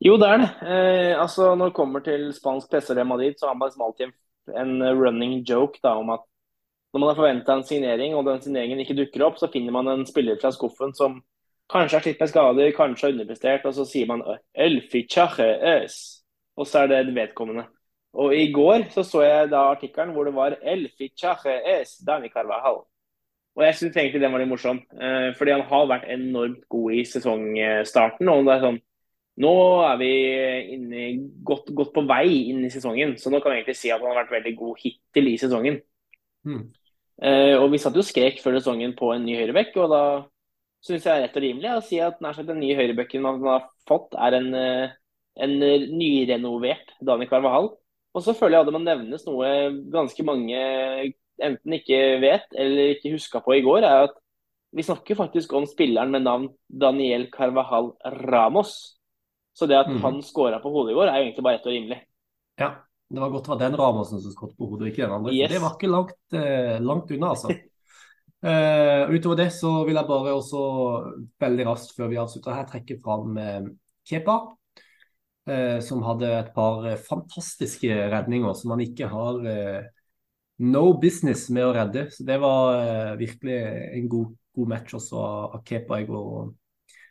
jo, 0.00 0.16
det 0.20 0.28
er 0.28 0.38
det. 0.42 0.50
Eh, 0.62 1.20
altså, 1.20 1.54
når 1.54 1.70
det 1.70 1.78
kommer 1.78 2.04
til 2.04 2.28
spansk 2.36 2.70
presse 2.70 2.94
Real 2.94 3.08
Madrid, 3.08 3.34
så 3.38 3.50
har 3.50 3.58
man 3.58 3.68
liksom 3.68 3.86
alltid 3.86 4.14
en 4.60 4.82
running 4.82 5.42
joke 5.48 5.80
da, 5.82 5.96
om 5.98 6.10
at 6.14 6.24
når 6.94 7.00
man 7.00 7.08
har 7.08 7.18
forventa 7.18 7.54
en 7.56 7.64
signering, 7.66 8.14
og 8.14 8.26
den 8.26 8.42
signeringen 8.42 8.80
ikke 8.80 8.94
dukker 8.94 9.24
opp, 9.26 9.38
så 9.40 9.50
finner 9.50 9.74
man 9.74 9.88
en 9.90 10.04
spiller 10.06 10.38
fra 10.38 10.52
skuffen 10.54 10.92
som 10.94 11.16
kanskje 11.72 11.98
har 11.98 12.04
slitt 12.04 12.20
med 12.22 12.30
skader, 12.30 12.74
kanskje 12.76 13.08
har 13.08 13.14
underprestert, 13.16 13.64
og 13.66 13.74
så 13.74 13.86
sier 13.88 14.06
man 14.06 14.22
El 14.54 14.78
fichaje 14.92 15.48
es. 15.72 15.96
Og 16.54 16.68
så 16.70 16.84
er 16.84 16.92
det 16.92 17.16
vedkommende. 17.16 17.64
Og 18.14 18.34
i 18.36 18.46
går 18.54 18.86
så, 18.94 19.02
så 19.02 19.24
jeg 19.24 19.50
da 19.50 19.64
artikkelen 19.72 20.12
hvor 20.14 20.28
det 20.28 20.36
var 20.36 20.54
El 20.62 20.86
fichaje 20.94 21.56
es 21.80 21.96
Dani 22.06 22.30
Carvajal. 22.30 22.84
Og 23.54 23.62
jeg 23.66 23.78
syns 23.78 23.96
egentlig 23.96 24.22
den 24.22 24.34
var 24.34 24.42
litt 24.42 24.50
morsom, 24.50 24.78
eh, 24.94 25.32
fordi 25.38 25.54
han 25.54 25.66
har 25.66 25.90
vært 25.90 26.06
enormt 26.14 26.62
god 26.70 26.94
i 26.94 27.04
sesongstarten. 27.06 28.30
og 28.30 28.46
det 28.46 28.54
er 28.54 28.66
sånn 28.68 28.80
nå 29.42 29.52
er 29.82 29.96
vi 29.98 30.10
inne, 30.76 31.06
godt, 31.46 31.72
godt, 31.74 31.92
på 31.96 32.04
vei 32.06 32.28
inn 32.52 32.62
i 32.66 32.70
sesongen, 32.70 33.16
så 33.18 33.32
nå 33.32 33.40
kan 33.42 33.50
vi 33.50 33.60
egentlig 33.60 33.78
si 33.80 33.90
at 33.90 34.02
han 34.02 34.12
har 34.12 34.22
vært 34.22 34.36
veldig 34.36 34.54
god 34.60 34.82
hittil 34.82 35.30
i 35.32 35.38
sesongen. 35.40 35.80
Mm. 36.46 36.68
Uh, 37.24 37.56
og 37.62 37.68
Vi 37.72 37.80
satt 37.82 37.96
jo 37.98 38.04
skrek 38.06 38.40
før 38.42 38.58
sesongen 38.58 38.94
på 38.98 39.10
en 39.14 39.24
ny 39.26 39.36
høyrebekk, 39.38 39.76
og 39.82 39.90
da 39.90 40.02
syns 40.84 41.06
jeg 41.06 41.08
det 41.08 41.14
er 41.14 41.24
rett 41.24 41.38
og 41.38 41.44
rimelig 41.46 41.72
å 41.72 41.84
si 41.86 42.00
at 42.02 42.20
nær 42.22 42.36
sagt 42.36 42.50
den 42.50 42.60
nye 42.62 42.76
høyrebekken 42.78 43.24
man 43.24 43.40
har 43.48 43.68
fått, 43.88 44.14
er 44.20 44.36
en, 44.38 44.50
eh, 44.54 44.94
en 45.42 45.54
nyrenovert 45.96 46.92
Dani 47.00 47.26
Carvahal. 47.30 47.72
Og 48.14 48.22
så 48.22 48.34
føler 48.36 48.58
jeg 48.58 48.66
at 48.66 48.68
det 48.68 48.74
må 48.76 48.82
nevnes 48.84 49.24
noe 49.26 49.48
ganske 49.90 50.26
mange 50.26 50.58
enten 51.42 51.74
ikke 51.74 52.20
vet 52.22 52.52
eller 52.54 52.92
ikke 52.94 53.14
huska 53.16 53.40
på 53.42 53.56
i 53.56 53.64
går, 53.64 53.82
er 53.82 54.08
at 54.08 54.20
vi 54.74 54.82
snakker 54.82 55.18
faktisk 55.18 55.52
om 55.54 55.66
spilleren 55.70 56.12
med 56.14 56.26
navn 56.26 56.48
Daniel 56.68 57.28
Carvajal 57.30 57.92
Ramos. 58.26 58.98
Så 59.54 59.68
det 59.70 59.78
at 59.78 59.90
mm. 59.90 60.00
han 60.02 60.18
skåra 60.26 60.58
på 60.62 60.72
hodet 60.74 60.92
i 60.92 60.96
går, 60.98 61.08
er 61.10 61.20
jo 61.20 61.28
egentlig 61.28 61.44
bare 61.46 61.58
rett 61.58 61.68
og 61.68 61.74
rimelig. 61.76 62.00
Ja, 62.58 62.70
det 63.14 63.22
var 63.22 63.30
godt 63.30 63.46
det 63.46 63.52
var 63.52 63.60
den 63.62 63.76
Ramosen 63.78 64.22
som 64.22 64.34
skåret 64.34 64.56
på 64.58 64.66
hodet, 64.72 64.90
ikke 64.90 65.04
den 65.04 65.14
andre. 65.14 65.34
Yes. 65.34 65.52
Det 65.52 65.60
var 65.62 65.76
ikke 65.76 65.92
langt, 65.92 66.18
eh, 66.34 66.74
langt 66.82 67.12
unna, 67.14 67.30
altså. 67.30 67.54
uh, 68.48 69.14
utover 69.14 69.38
det 69.44 69.48
så 69.54 69.72
vil 69.86 70.00
jeg 70.00 70.10
bare 70.10 70.34
også 70.34 70.64
veldig 71.44 71.66
raskt 71.70 71.94
før 71.94 72.10
vi 72.10 72.18
avslutter 72.22 72.58
her, 72.58 72.66
trekke 72.70 72.98
fram 73.04 73.38
uh, 73.38 73.70
Kepa. 74.08 74.38
Uh, 75.44 75.78
som 75.84 76.02
hadde 76.02 76.30
et 76.32 76.50
par 76.56 76.86
fantastiske 77.04 77.94
redninger 78.10 78.54
som 78.56 78.72
han 78.72 78.80
ikke 78.80 79.10
har 79.12 79.42
no 80.64 80.84
business 80.98 81.46
med 81.52 81.68
å 81.68 81.74
redde. 81.76 82.08
Så 82.10 82.26
det 82.26 82.40
var 82.42 83.18
virkelig 83.20 83.58
en 84.00 84.10
god, 84.10 84.34
god 84.56 84.70
match 84.72 84.96
også 84.98 85.20
av 85.20 85.60
Kepa 85.68 86.00
i 86.00 86.06
går 86.08 86.54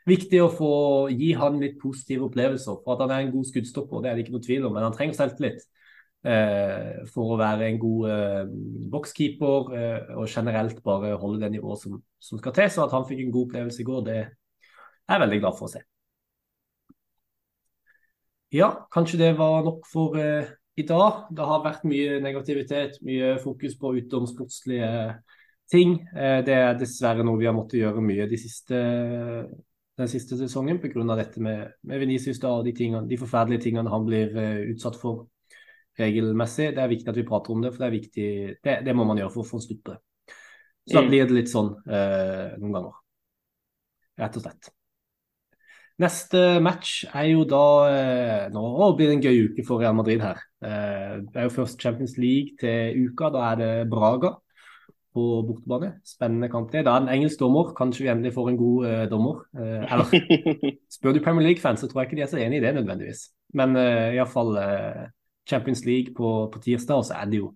viktig 0.10 0.42
å 0.44 0.52
få 0.52 0.74
gi 1.14 1.32
han 1.38 1.60
litt 1.62 1.80
positive 1.82 2.28
opplevelser. 2.28 2.82
For 2.84 2.96
at 2.96 3.06
han 3.06 3.14
er 3.14 3.24
en 3.26 3.34
god 3.36 3.48
skuddstopper, 3.50 4.04
det 4.04 4.12
er 4.12 4.18
det 4.18 4.26
ikke 4.26 4.36
noe 4.38 4.48
tvil 4.48 4.68
om. 4.68 4.76
Men 4.76 4.88
han 4.88 4.96
trenger 4.96 5.18
selvtillit 5.18 5.64
eh, 6.28 7.04
for 7.14 7.36
å 7.36 7.40
være 7.40 7.70
en 7.70 7.80
god 7.82 8.10
eh, 8.12 8.42
bokskeeper 8.94 9.74
eh, 9.80 10.14
og 10.18 10.28
generelt 10.28 10.84
bare 10.86 11.16
holde 11.22 11.44
det 11.46 11.54
nivået 11.56 11.86
som, 11.86 11.98
som, 12.20 12.42
skal 12.42 12.56
til. 12.58 12.72
Så 12.74 12.86
at 12.86 12.96
han 12.96 13.08
fikk 13.10 13.26
en 13.26 13.34
god 13.36 13.50
opplevelse 13.50 13.84
i 13.84 13.88
går, 13.90 14.06
det 14.10 14.20
er 14.22 15.16
jeg 15.16 15.26
veldig 15.26 15.42
glad 15.44 15.60
for 15.60 15.70
å 15.70 15.74
se. 15.76 15.84
Ja, 18.54 18.68
kanskje 18.94 19.18
det 19.18 19.32
var 19.40 19.64
nok 19.66 19.88
for 19.90 20.20
eh, 20.22 20.52
i 20.78 20.86
dag. 20.86 21.26
Det 21.34 21.46
har 21.46 21.64
vært 21.64 21.86
mye 21.90 22.20
negativitet, 22.22 23.00
mye 23.06 23.38
fokus 23.42 23.74
på 23.80 23.96
utenomsportslige 23.98 24.92
ting. 25.72 26.00
Eh, 26.16 26.40
det 26.46 26.54
er 26.54 26.78
dessverre 26.78 27.26
noe 27.26 27.40
vi 27.42 27.48
har 27.50 27.56
måttet 27.58 27.82
gjøre 27.82 28.04
mye 28.06 28.28
de 28.30 28.40
siste 28.42 28.82
den 29.98 30.10
siste 30.10 30.38
sesongen 30.38 30.80
pga. 30.82 31.16
dette 31.16 31.42
med, 31.42 31.74
med 31.82 32.00
Venicius 32.00 32.40
da, 32.42 32.56
og 32.58 32.66
de, 32.66 32.74
tingene, 32.74 33.08
de, 33.10 33.18
forferdelige 33.18 33.68
tingene 33.68 33.90
han 33.90 34.06
blir 34.06 34.34
uh, 34.34 34.62
utsatt 34.74 34.98
for 35.00 35.28
regelmessig. 36.00 36.72
Det 36.74 36.82
er 36.82 36.90
viktig 36.90 37.10
at 37.10 37.20
vi 37.20 37.28
prater 37.28 37.54
om 37.54 37.62
det, 37.62 37.74
for 37.74 37.84
det 37.84 37.90
er 37.90 37.98
viktig, 38.00 38.30
det, 38.66 38.78
det 38.86 38.96
må 38.98 39.06
man 39.06 39.22
gjøre 39.22 39.34
for 39.36 39.44
å 39.44 39.50
få 39.52 39.60
en 39.60 39.66
slutt 39.68 39.84
på 39.86 39.94
det. 39.94 40.00
Så 40.84 40.98
da 40.98 41.04
mm. 41.04 41.12
blir 41.12 41.28
det 41.28 41.38
litt 41.38 41.52
sånn 41.52 41.76
uh, 41.78 42.56
noen 42.60 42.80
ganger. 42.80 42.96
Rett 44.24 44.40
og 44.40 44.46
slett. 44.46 44.74
Neste 46.02 46.40
match 46.66 47.04
er 47.14 47.28
jo 47.30 47.44
da 47.46 47.66
uh, 47.86 48.46
Nå 48.54 48.88
blir 48.98 49.12
det 49.12 49.18
en 49.20 49.26
gøy 49.28 49.52
uke 49.52 49.66
for 49.68 49.82
Real 49.82 49.94
Madrid 49.96 50.24
her. 50.26 50.42
det 50.64 51.38
er 51.38 51.46
jo 51.46 51.54
først 51.54 51.82
Champions 51.82 52.18
League 52.18 52.58
til 52.60 53.06
uka. 53.06 53.30
Da 53.36 53.46
er 53.52 53.62
det 53.62 53.72
Braga 53.92 54.34
på 55.14 55.24
bortebane. 55.48 55.94
Spennende 56.08 56.50
kamp. 56.50 56.72
Det 56.72 56.82
er 56.82 56.90
en 56.96 57.10
engelsk 57.12 57.40
dommer. 57.40 57.74
Kanskje 57.78 58.06
vi 58.06 58.12
endelig 58.12 58.34
får 58.34 58.50
en 58.50 58.58
god 58.58 58.86
uh, 58.88 59.04
dommer. 59.12 59.44
Uh, 59.54 59.84
eller 59.86 60.14
spør 60.96 61.14
du 61.14 61.22
Premier 61.24 61.48
League-fans, 61.48 61.84
så 61.84 61.90
tror 61.90 62.02
jeg 62.02 62.10
ikke 62.10 62.20
de 62.22 62.26
er 62.26 62.32
så 62.32 62.42
enig 62.42 62.60
i 62.60 62.64
det 62.66 62.74
nødvendigvis. 62.80 63.28
Men 63.54 63.78
uh, 63.78 64.10
iallfall 64.16 64.58
uh, 64.58 65.04
Champions 65.50 65.86
League 65.86 66.16
på, 66.18 66.32
på, 66.54 66.62
tirsdag, 66.64 67.04
og 67.04 67.08
så 67.08 67.20
er 67.20 67.30
det 67.30 67.42
jo 67.44 67.52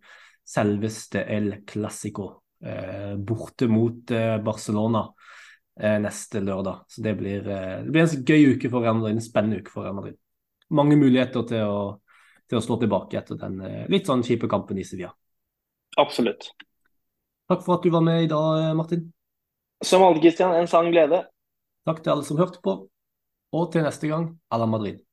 selveste 0.48 1.24
El 1.34 1.50
Clásico 1.68 2.28
uh, 2.66 3.16
borte 3.18 3.70
mot 3.72 4.16
Barcelona 4.44 5.08
neste 5.78 6.40
lørdag. 6.42 6.88
Så 6.90 7.04
det 7.06 7.12
blir, 7.20 7.44
det 7.46 7.92
blir, 7.94 8.08
en 8.08 8.24
gøy 8.26 8.56
uke 8.56 8.70
for 8.74 8.82
Real 8.82 8.96
Madrid, 8.98 9.20
en 9.20 9.22
spennende 9.22 9.60
uke 9.62 9.70
for 9.70 9.86
Real 9.86 9.94
Madrid. 9.94 10.16
Mange 10.74 10.98
muligheter 10.98 11.46
til 11.52 11.70
å, 11.70 11.84
til 12.50 12.58
å 12.58 12.62
slå 12.66 12.80
tilbake 12.82 13.20
etter 13.20 13.38
den 13.38 13.60
litt 13.94 14.10
sånn 14.10 14.26
kjipe 14.26 14.50
kampen 14.50 14.82
i 14.82 14.88
Sevilla. 14.90 15.12
Absolutt. 16.02 16.50
Takk 17.48 17.64
for 17.64 17.78
at 17.78 17.84
du 17.84 17.90
var 17.90 18.04
med 18.04 18.24
i 18.24 18.28
dag, 18.28 18.76
Martin. 18.76 19.08
Som 19.86 20.04
alltid, 20.04 20.22
Christian. 20.22 20.56
En 20.56 20.68
sann 20.68 20.92
glede. 20.92 21.24
Takk 21.88 22.02
til 22.04 22.12
alle 22.12 22.26
som 22.28 22.40
hørte 22.42 22.60
på. 22.64 22.74
Og 23.56 23.70
til 23.72 23.86
neste 23.88 24.10
gang, 24.12 24.34
à 24.52 24.60
la 24.60 24.68
Madrid. 24.68 25.00